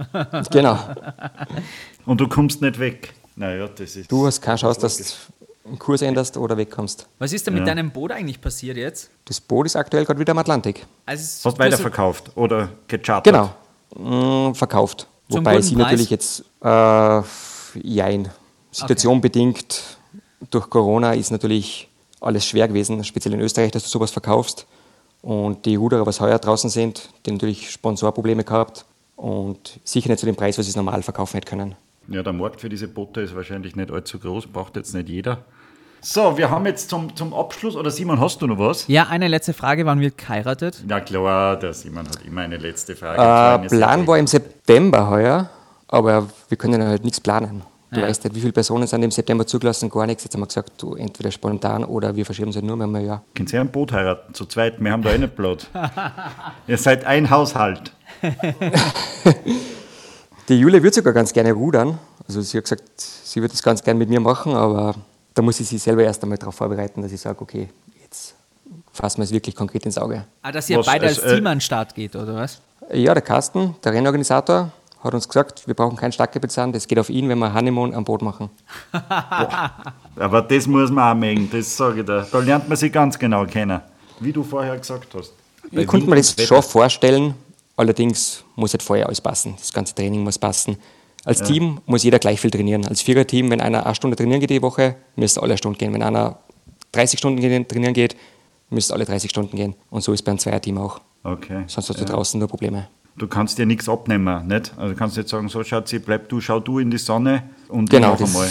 [0.51, 0.77] genau.
[2.05, 3.13] Und du kommst nicht weg.
[3.37, 4.11] Naja, das ist.
[4.11, 5.17] Du hast keine Chance, dass
[5.65, 7.07] einen Kurs änderst oder wegkommst.
[7.19, 7.73] Was ist denn mit ja.
[7.73, 9.09] deinem Boot eigentlich passiert jetzt?
[9.25, 10.85] Das Boot ist aktuell gerade wieder am Atlantik.
[11.05, 13.33] Also Hast weiterverkauft oder gechartert?
[13.33, 15.07] Genau, mm, verkauft.
[15.29, 15.85] Zum Wobei sie Preis?
[15.85, 17.21] natürlich jetzt, äh,
[17.81, 18.29] jein.
[18.71, 19.21] Situation okay.
[19.21, 19.97] bedingt
[20.51, 21.87] durch Corona ist natürlich
[22.21, 24.67] alles schwer gewesen, speziell in Österreich, dass du sowas verkaufst.
[25.21, 28.85] Und die Ruderer, was heuer draußen sind, die natürlich Sponsorprobleme gehabt
[29.15, 31.75] und sicher nicht zu dem Preis, was sie es normal verkaufen hätten können.
[32.07, 35.39] Ja, der Markt für diese Boote ist wahrscheinlich nicht allzu groß, braucht jetzt nicht jeder.
[36.01, 38.87] So, wir haben jetzt zum, zum Abschluss, oder Simon, hast du noch was?
[38.87, 40.83] Ja, eine letzte Frage, wann wird geheiratet?
[40.87, 43.65] Ja klar, der Simon hat immer eine letzte Frage.
[43.65, 45.49] Äh, Plan war im September heuer,
[45.87, 47.63] aber wir können halt nichts planen.
[47.89, 48.07] Du ja.
[48.07, 50.23] weißt nicht, wie viele Personen sind im September zugelassen, gar nichts.
[50.23, 53.05] Jetzt haben wir gesagt, du entweder spontan oder wir verschieben es halt nur mehr ein
[53.05, 53.23] Jahr.
[53.33, 54.79] Könnt ihr ein Boot heiraten, zu zweit?
[54.79, 55.67] Wir haben da eh nicht Blut.
[56.67, 57.93] ihr seid ein Haushalt.
[60.47, 61.97] Die Julia würde sogar ganz gerne rudern.
[62.27, 64.95] Also sie hat gesagt, sie würde das ganz gerne mit mir machen, aber
[65.33, 67.69] da muss ich sich selber erst einmal darauf vorbereiten, dass ich sage, okay,
[68.03, 68.35] jetzt
[68.93, 70.25] fassen wir es wirklich konkret ins Auge.
[70.43, 72.61] Ah, dass ihr was, beide als äh, Team an den Start geht, oder was?
[72.93, 74.71] Ja, der Carsten, der Rennorganisator,
[75.03, 78.03] hat uns gesagt, wir brauchen keinen Startkapitan, das geht auf ihn, wenn wir Honeymoon am
[78.03, 78.49] Boot machen.
[80.15, 82.27] Aber das muss man auch mögen, das sage ich dir.
[82.31, 83.81] Da lernt man sich ganz genau kennen,
[84.19, 85.33] wie du vorher gesagt hast.
[85.71, 87.33] Ich konnte mir das schon vorstellen,
[87.75, 89.55] allerdings muss halt vorher alles passen.
[89.57, 90.77] Das ganze Training muss passen.
[91.23, 91.45] Als ja.
[91.45, 92.85] Team muss jeder gleich viel trainieren.
[92.85, 95.93] Als Viererteam, wenn einer eine Stunde trainieren geht die Woche, müsste alle eine Stunde gehen.
[95.93, 96.39] Wenn einer
[96.91, 98.15] 30 Stunden trainieren geht,
[98.69, 99.75] müsste alle 30 Stunden gehen.
[99.89, 101.01] Und so ist beim Zweierteam auch.
[101.23, 101.63] Okay.
[101.67, 102.11] Sonst hast du ja.
[102.11, 104.73] draußen nur Probleme du kannst dir nichts abnehmen, nicht?
[104.77, 107.89] Also du kannst nicht sagen, so Schatzi, bleib du, schau du in die Sonne und
[107.89, 108.49] genau, noch einmal.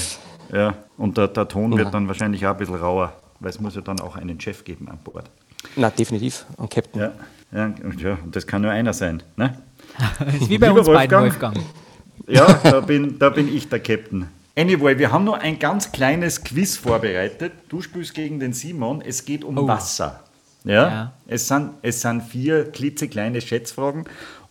[0.53, 1.79] Ja, und der, der Ton ja.
[1.79, 4.65] wird dann wahrscheinlich auch ein bisschen rauer, weil es muss ja dann auch einen Chef
[4.65, 5.29] geben an Bord.
[5.77, 7.01] Na, definitiv, ein Captain.
[7.01, 7.13] Ja,
[7.55, 9.57] ja, ja und das kann nur einer sein, ne?
[10.41, 11.57] wie bei Lieber uns Wolfgang, beiden, Wolfgang.
[12.27, 14.29] Ja, da bin, da bin ich der Captain.
[14.57, 17.53] Anyway, wir haben noch ein ganz kleines Quiz vorbereitet.
[17.69, 19.01] Du spielst gegen den Simon.
[19.01, 19.67] Es geht um oh.
[19.67, 20.21] Wasser.
[20.65, 24.05] Ja, ja, Es, sind, es sind vier klitzekleine Schätzfragen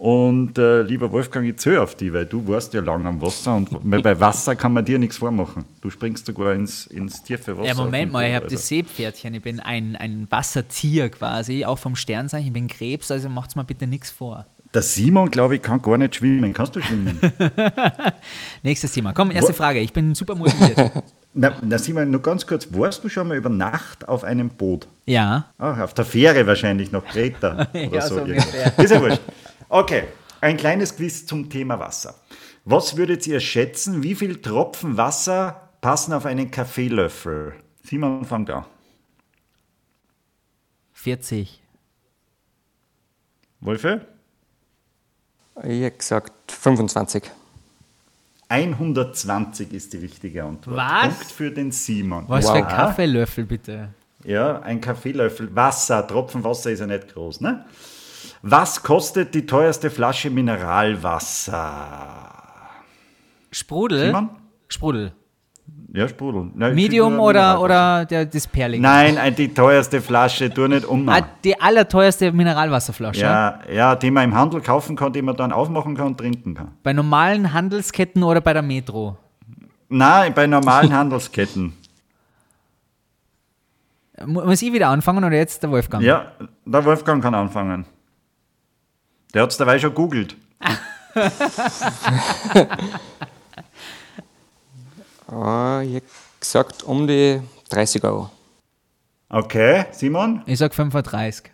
[0.03, 3.55] und äh, lieber Wolfgang, ich zähle auf die, weil du warst ja lang am Wasser
[3.55, 3.69] und
[4.03, 5.63] bei Wasser kann man dir nichts vormachen.
[5.79, 7.69] Du springst sogar ins, ins tiefe Wasser.
[7.69, 11.95] Ja, Moment mal, ich habe das Seepferdchen, ich bin ein, ein Wassertier quasi, auch vom
[11.95, 14.45] Sternzeichen, ich bin Krebs, also macht's mir bitte nichts vor.
[14.73, 16.51] Der Simon, glaube ich, kann gar nicht schwimmen.
[16.51, 17.17] Kannst du schwimmen?
[18.63, 19.13] Nächstes Thema.
[19.13, 19.79] Komm, erste Frage.
[19.79, 20.91] Ich bin super motiviert.
[21.35, 22.67] Na, na Simon, nur ganz kurz.
[22.71, 24.87] Warst du schon mal über Nacht auf einem Boot?
[25.05, 25.47] Ja.
[25.57, 28.17] Ach, auf der Fähre wahrscheinlich nach Kreta oder ja, so.
[28.17, 29.21] so ist ja wurscht.
[29.73, 30.03] Okay,
[30.39, 32.13] ein kleines Quiz zum Thema Wasser.
[32.63, 37.55] Was würdet ihr schätzen, wie viele Tropfen Wasser passen auf einen Kaffeelöffel?
[37.81, 38.65] Simon, fang an.
[40.93, 41.59] 40.
[43.61, 44.05] Wolfe?
[45.63, 47.31] Ich hätte gesagt 25.
[48.49, 50.77] 120 ist die richtige Antwort.
[50.77, 51.15] Was?
[51.15, 52.25] Punkt für den Simon.
[52.27, 52.51] Was wow.
[52.51, 53.89] für ein Kaffeelöffel, bitte?
[54.23, 55.55] Ja, ein Kaffeelöffel.
[55.55, 57.65] Wasser, Tropfen Wasser ist ja nicht groß, ne?
[58.45, 61.61] Was kostet die teuerste Flasche Mineralwasser?
[63.51, 64.07] Sprudel?
[64.07, 64.31] Simon?
[64.67, 65.13] Sprudel.
[65.93, 66.51] Ja, Sprudel.
[66.53, 68.81] Nein, Medium oder, oder der, das Perling?
[68.81, 71.07] Nein, die teuerste Flasche, tu nicht um.
[71.07, 73.21] Ah, die allerteuerste Mineralwasserflasche?
[73.21, 76.53] Ja, ja, die man im Handel kaufen kann, die man dann aufmachen kann und trinken
[76.53, 76.71] kann.
[76.83, 79.15] Bei normalen Handelsketten oder bei der Metro?
[79.87, 81.77] Nein, bei normalen Handelsketten.
[84.25, 86.03] Muss ich wieder anfangen oder jetzt der Wolfgang?
[86.03, 86.33] Ja,
[86.65, 87.85] der Wolfgang kann anfangen.
[89.33, 90.35] Der hat es dabei schon googelt.
[95.27, 96.07] Ah, ich hätte
[96.39, 98.29] gesagt um die 30 Euro.
[99.29, 100.43] Okay, Simon?
[100.45, 101.51] Ich sag 35.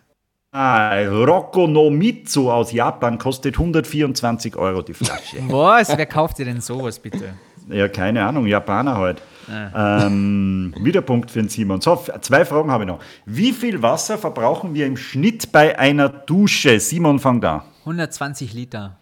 [0.52, 5.38] Ah, Rocco no Mitsu aus Japan kostet 124 Euro die Flasche.
[5.48, 5.96] Was?
[5.96, 7.34] Wer kauft dir denn sowas bitte?
[7.68, 9.22] Ja, keine Ahnung, Japaner halt.
[9.50, 10.06] Ah.
[10.06, 11.80] Ähm, wieder Punkt für den Simon.
[11.80, 13.00] So, zwei Fragen habe ich noch.
[13.26, 16.78] Wie viel Wasser verbrauchen wir im Schnitt bei einer Dusche?
[16.78, 17.64] Simon, fang da.
[17.80, 18.96] 120 Liter.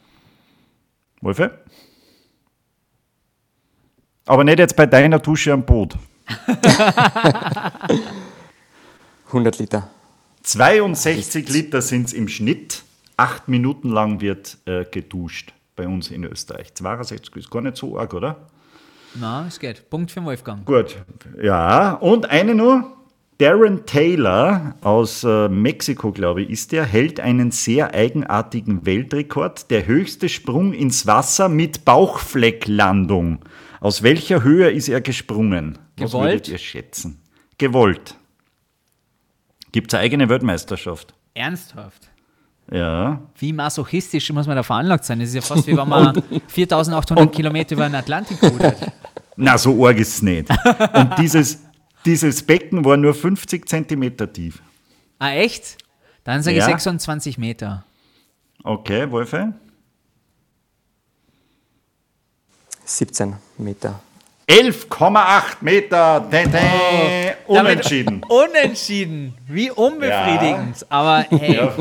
[1.21, 1.59] Wolfe?
[4.27, 5.97] Aber nicht jetzt bei deiner Dusche am Boot.
[9.27, 9.91] 100 Liter.
[10.43, 12.83] 62 Liter sind es im Schnitt.
[13.17, 16.75] Acht Minuten lang wird äh, geduscht bei uns in Österreich.
[16.75, 18.49] 62 ist gar nicht so arg, oder?
[19.15, 19.91] Na, es geht.
[19.91, 20.65] Punkt für Wolfgang.
[20.65, 20.97] Gut.
[21.43, 22.95] Ja, und eine nur.
[23.39, 29.71] Darren Taylor aus äh, Mexiko, glaube ich, ist der, hält einen sehr eigenartigen Weltrekord.
[29.71, 33.39] Der höchste Sprung ins Wasser mit Bauchflecklandung.
[33.81, 35.79] Aus welcher Höhe ist er gesprungen?
[35.95, 36.13] Gewollt?
[36.13, 37.23] Was würdet ihr schätzen?
[37.59, 38.17] Gewollt.
[39.71, 41.15] Gibt es eine eigene Weltmeisterschaft?
[41.35, 42.08] Ernsthaft?
[42.71, 43.21] Ja.
[43.39, 45.21] Wie masochistisch muss man da veranlagt sein?
[45.21, 48.93] Das ist ja fast wie wenn man 4800 Kilometer über den Atlantik rudert.
[49.37, 50.49] Na, so arg ist es nicht.
[50.93, 51.61] Und dieses,
[52.05, 54.61] dieses Becken war nur 50 Zentimeter tief.
[55.19, 55.79] Ah, echt?
[56.25, 56.65] Dann sage ja.
[56.65, 57.85] ich 26 Meter.
[58.65, 59.55] Okay, Wolfe?
[62.85, 64.01] 17 Meter.
[64.49, 66.21] 11,8 Meter.
[66.21, 68.23] Dä, dä, unentschieden.
[68.29, 69.35] Unentschieden.
[69.47, 70.87] Wie unbefriedigend.
[70.89, 71.57] Aber hey.
[71.57, 71.75] Ja.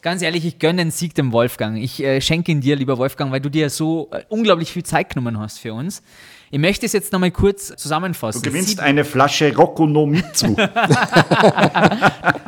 [0.00, 1.76] Ganz ehrlich, ich gönne den Sieg dem Wolfgang.
[1.76, 5.08] Ich äh, schenke ihn dir, lieber Wolfgang, weil du dir so äh, unglaublich viel Zeit
[5.08, 6.02] genommen hast für uns.
[6.50, 8.40] Ich möchte es jetzt nochmal kurz zusammenfassen.
[8.42, 10.54] Du gewinnst Sieb eine Flasche Rocco no Mitsu.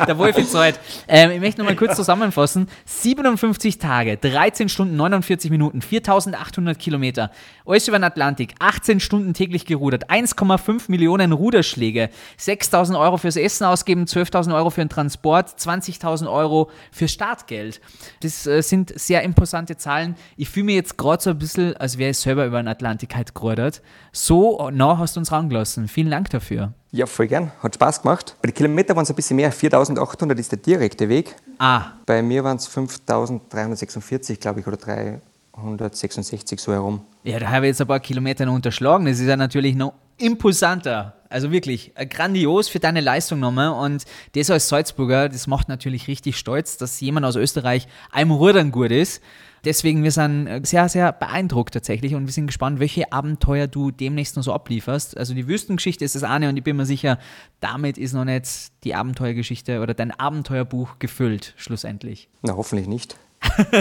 [0.06, 0.78] Der Wolf ist heute.
[1.06, 2.66] Ähm, ich möchte nochmal kurz zusammenfassen.
[2.86, 7.30] 57 Tage, 13 Stunden, 49 Minuten, 4800 Kilometer.
[7.66, 13.64] Alles über den Atlantik, 18 Stunden täglich gerudert, 1,5 Millionen Ruderschläge, 6000 Euro fürs Essen
[13.64, 17.82] ausgeben, 12.000 Euro für den Transport, 20.000 Euro für Startgeld.
[18.22, 20.16] Das äh, sind sehr imposante Zahlen.
[20.38, 23.14] Ich fühle mich jetzt gerade so ein bisschen, als wäre ich selber über den Atlantik
[23.14, 23.82] halt gerudert.
[24.12, 25.88] So nah hast du uns rangelassen.
[25.88, 26.72] Vielen Dank dafür.
[26.92, 27.52] Ja, voll gern.
[27.62, 28.36] Hat Spaß gemacht.
[28.42, 29.52] Bei den Kilometern waren es ein bisschen mehr.
[29.52, 31.36] 4800 ist der direkte Weg.
[31.58, 31.92] Ah.
[32.06, 37.02] Bei mir waren es 5346, glaube ich, oder 366 so herum.
[37.22, 39.04] Ja, da habe ich jetzt ein paar Kilometer noch unterschlagen.
[39.04, 41.14] Das ist ja natürlich noch imposanter.
[41.28, 43.68] Also wirklich äh, grandios für deine Leistung nochmal.
[43.68, 48.72] Und das als Salzburger, das macht natürlich richtig stolz, dass jemand aus Österreich einem Rudern
[48.72, 49.22] gut ist.
[49.64, 53.90] Deswegen, wir sind äh, sehr, sehr beeindruckt tatsächlich und wir sind gespannt, welche Abenteuer du
[53.90, 55.16] demnächst noch so ablieferst.
[55.16, 57.18] Also die Wüstengeschichte ist das eine und ich bin mir sicher,
[57.60, 58.48] damit ist noch nicht
[58.84, 62.28] die Abenteuergeschichte oder dein Abenteuerbuch gefüllt, schlussendlich.
[62.42, 63.16] Na, hoffentlich nicht.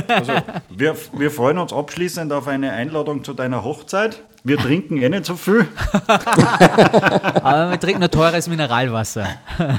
[0.08, 0.34] Also,
[0.70, 4.24] wir, wir freuen uns abschließend auf eine Einladung zu deiner Hochzeit.
[4.44, 5.68] Wir trinken eh nicht so viel.
[6.08, 9.28] Aber wir trinken nur teures Mineralwasser.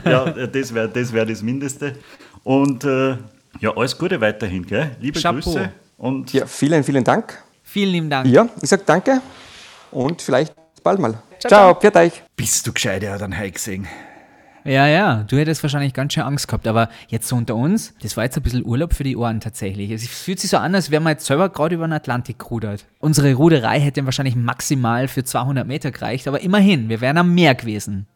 [0.05, 1.97] ja, das wäre das, wär das Mindeste.
[2.45, 3.17] Und äh,
[3.61, 4.97] ja, alles Gute weiterhin, gell?
[5.01, 5.41] Liebe Chapeau.
[5.41, 5.73] Grüße.
[6.01, 7.43] Und ja, vielen, vielen Dank.
[7.63, 8.27] Vielen lieben Dank.
[8.27, 9.21] Ja, ich sage danke
[9.91, 11.19] und vielleicht bald mal.
[11.39, 12.03] Ciao, ciao.
[12.03, 12.23] euch.
[12.37, 13.87] Bist du gescheit, ja, dann Heik gesehen.
[14.65, 18.17] Ja, ja, du hättest wahrscheinlich ganz schön Angst gehabt, aber jetzt so unter uns, das
[18.17, 19.91] war jetzt ein bisschen Urlaub für die Ohren tatsächlich.
[19.91, 22.87] Es fühlt sich so an, als wären wir jetzt selber gerade über den Atlantik gerudert.
[22.99, 27.55] Unsere Ruderei hätte wahrscheinlich maximal für 200 Meter gereicht, aber immerhin, wir wären am Meer
[27.55, 28.07] gewesen.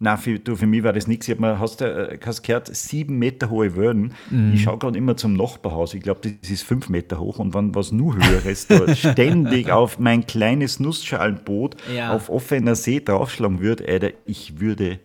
[0.00, 1.26] Nein, für, du, für mich war das nichts.
[1.26, 4.14] Ich habe hast, äh, hast gehört, sieben Meter hohe Wellen.
[4.30, 4.52] Mhm.
[4.54, 5.92] Ich schaue gerade immer zum Nachbarhaus.
[5.94, 7.40] Ich glaube, das ist fünf Meter hoch.
[7.40, 12.12] Und wenn was nur höheres da ständig auf mein kleines Nussschalenboot ja.
[12.12, 15.00] auf offener See draufschlagen würde, Alter, ich würde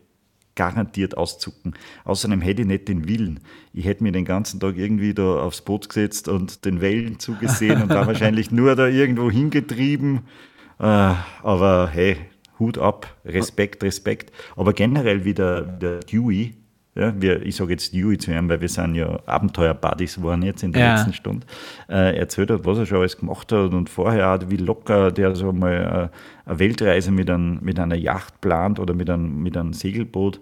[0.55, 1.73] garantiert auszucken.
[2.03, 3.39] Außerdem hätte ich nicht den Willen.
[3.73, 7.81] Ich hätte mir den ganzen Tag irgendwie da aufs Boot gesetzt und den Wellen zugesehen
[7.81, 10.21] und war wahrscheinlich nur da irgendwo hingetrieben.
[10.79, 12.17] Äh, aber hey,
[12.59, 14.31] Hut ab, Respekt, Respekt.
[14.55, 16.55] Aber generell wieder der Dewey,
[16.95, 20.61] ja, wir, ich sage jetzt Dewey zu ihm, weil wir sind ja Abenteuer-Buddies waren jetzt
[20.61, 20.95] in der ja.
[20.95, 21.47] letzten Stunde.
[21.89, 25.35] Äh, erzählt hat, was er schon alles gemacht hat und vorher auch, wie locker der
[25.35, 26.11] so mal
[26.45, 30.39] äh, eine Weltreise mit, ein, mit einer Yacht plant oder mit einem, mit einem Segelboot.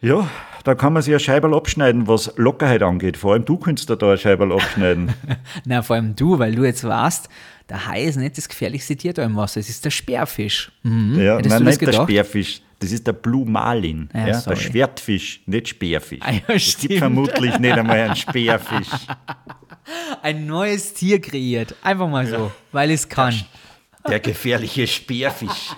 [0.00, 0.28] Ja,
[0.62, 3.16] da kann man sich ein Scheiberl abschneiden, was Lockerheit angeht.
[3.16, 5.12] Vor allem du könntest da, da ein Scheiberl abschneiden.
[5.64, 7.28] Na, vor allem du, weil du jetzt weißt,
[7.68, 10.72] der Hai ist nicht das gefährlichste Tier da im Wasser, es ist der Speerfisch.
[10.82, 11.20] Mhm.
[11.20, 12.62] Ja, Hättest nein, nicht der Speerfisch.
[12.80, 16.20] Das ist der Blue Marlin, ja, ja, der Schwertfisch, nicht Speerfisch.
[16.22, 18.88] Ah, ja, es gibt vermutlich nicht einmal einen Speerfisch.
[20.22, 23.34] Ein neues Tier kreiert, einfach mal so, weil es kann.
[24.04, 25.74] Der, der gefährliche Speerfisch.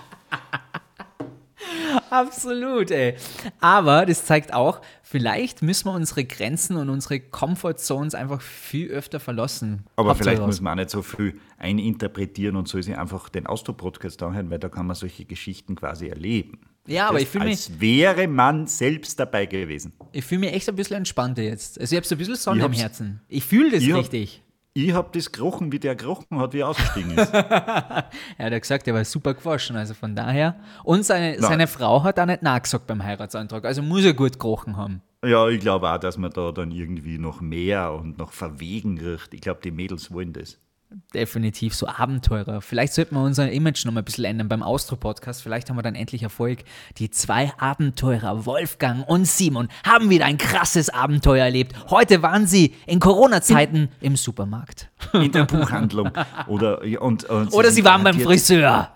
[2.09, 3.15] Absolut, ey.
[3.59, 8.89] Aber das zeigt auch, vielleicht müssen wir unsere Grenzen und unsere Comfort Zones einfach viel
[8.89, 9.85] öfter verlassen.
[9.95, 13.47] Aber Hauptsache vielleicht muss man auch nicht so viel eininterpretieren und soll sich einfach den
[13.47, 16.59] Austro-Podcast anhören, weil da kann man solche Geschichten quasi erleben.
[16.87, 17.53] Ja, aber das ich fühle mich.
[17.53, 19.93] Als wäre man selbst dabei gewesen.
[20.11, 21.79] Ich fühle mich echt ein bisschen entspannter jetzt.
[21.79, 23.21] Also ich habe so ein bisschen Sonne im Herzen.
[23.27, 24.43] Ich fühle das richtig.
[24.73, 27.33] Ich habe das gerochen, wie der gerochen hat, wie er ausgestiegen ist.
[27.33, 28.05] er
[28.37, 30.55] hat ja gesagt, er war super gewaschen, also von daher.
[30.83, 34.77] Und seine, seine Frau hat auch nicht nachgesagt beim Heiratsantrag, also muss er gut gerochen
[34.77, 35.01] haben.
[35.25, 39.33] Ja, ich glaube auch, dass man da dann irgendwie noch mehr und noch verwegen riecht.
[39.33, 40.57] Ich glaube, die Mädels wollen das
[41.13, 42.61] definitiv so Abenteurer.
[42.61, 45.41] Vielleicht sollten wir unser Image noch mal ein bisschen ändern beim Austro-Podcast.
[45.41, 46.59] Vielleicht haben wir dann endlich Erfolg.
[46.97, 51.75] Die zwei Abenteurer, Wolfgang und Simon, haben wieder ein krasses Abenteuer erlebt.
[51.89, 54.89] Heute waren sie in Corona-Zeiten im Supermarkt.
[55.13, 56.11] In der Buchhandlung.
[56.47, 58.89] Oder, und, und Oder sie waren beim Friseur.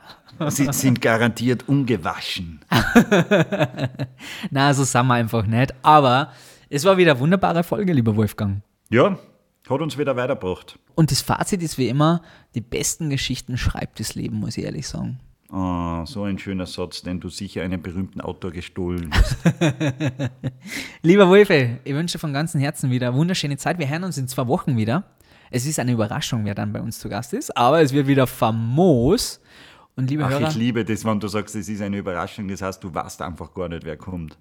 [0.49, 2.59] Sie sind garantiert ungewaschen.
[4.51, 5.73] Na, so sind wir einfach nicht.
[5.81, 6.31] Aber
[6.69, 8.61] es war wieder eine wunderbare Folge, lieber Wolfgang.
[8.89, 9.17] Ja,
[9.69, 10.79] hat uns wieder weitergebracht.
[10.95, 12.21] Und das Fazit ist wie immer,
[12.53, 15.19] die besten Geschichten schreibt das Leben, muss ich ehrlich sagen.
[15.51, 19.37] Oh, so ein schöner Satz, den du sicher einem berühmten Autor gestohlen hast.
[21.01, 23.77] Lieber Wolfe, ich wünsche von ganzem Herzen wieder eine wunderschöne Zeit.
[23.77, 25.03] Wir hören uns in zwei Wochen wieder.
[25.51, 28.25] Es ist eine Überraschung, wer dann bei uns zu Gast ist, aber es wird wieder
[28.25, 29.39] famos.
[29.95, 32.47] Und liebe Ach, Hörer, ich liebe das, wenn du sagst, es ist eine Überraschung.
[32.47, 34.37] Das heißt, du weißt einfach gar nicht, wer kommt.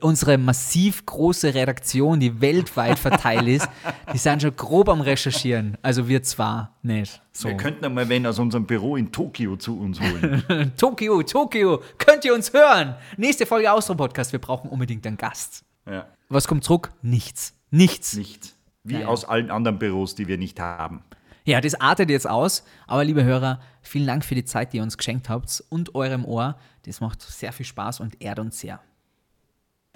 [0.00, 3.68] Unsere massiv große Redaktion, die weltweit verteilt ist,
[4.12, 5.76] die sind schon grob am Recherchieren.
[5.82, 7.20] Also wir zwar nicht.
[7.32, 7.48] So.
[7.48, 10.72] Wir könnten einmal wen aus unserem Büro in Tokio zu uns holen.
[10.76, 12.94] Tokio, Tokio, könnt ihr uns hören?
[13.16, 15.64] Nächste Folge Austro-Podcast, wir brauchen unbedingt einen Gast.
[15.84, 16.06] Ja.
[16.28, 16.92] Was kommt zurück?
[17.02, 17.54] Nichts.
[17.70, 18.14] Nichts.
[18.14, 18.54] Nichts.
[18.84, 19.06] Wie Nein.
[19.06, 21.02] aus allen anderen Büros, die wir nicht haben.
[21.44, 22.64] Ja, das artet jetzt aus.
[22.86, 26.24] Aber liebe Hörer, vielen Dank für die Zeit, die ihr uns geschenkt habt und eurem
[26.24, 26.56] Ohr.
[26.84, 28.80] Das macht sehr viel Spaß und ehrt uns sehr.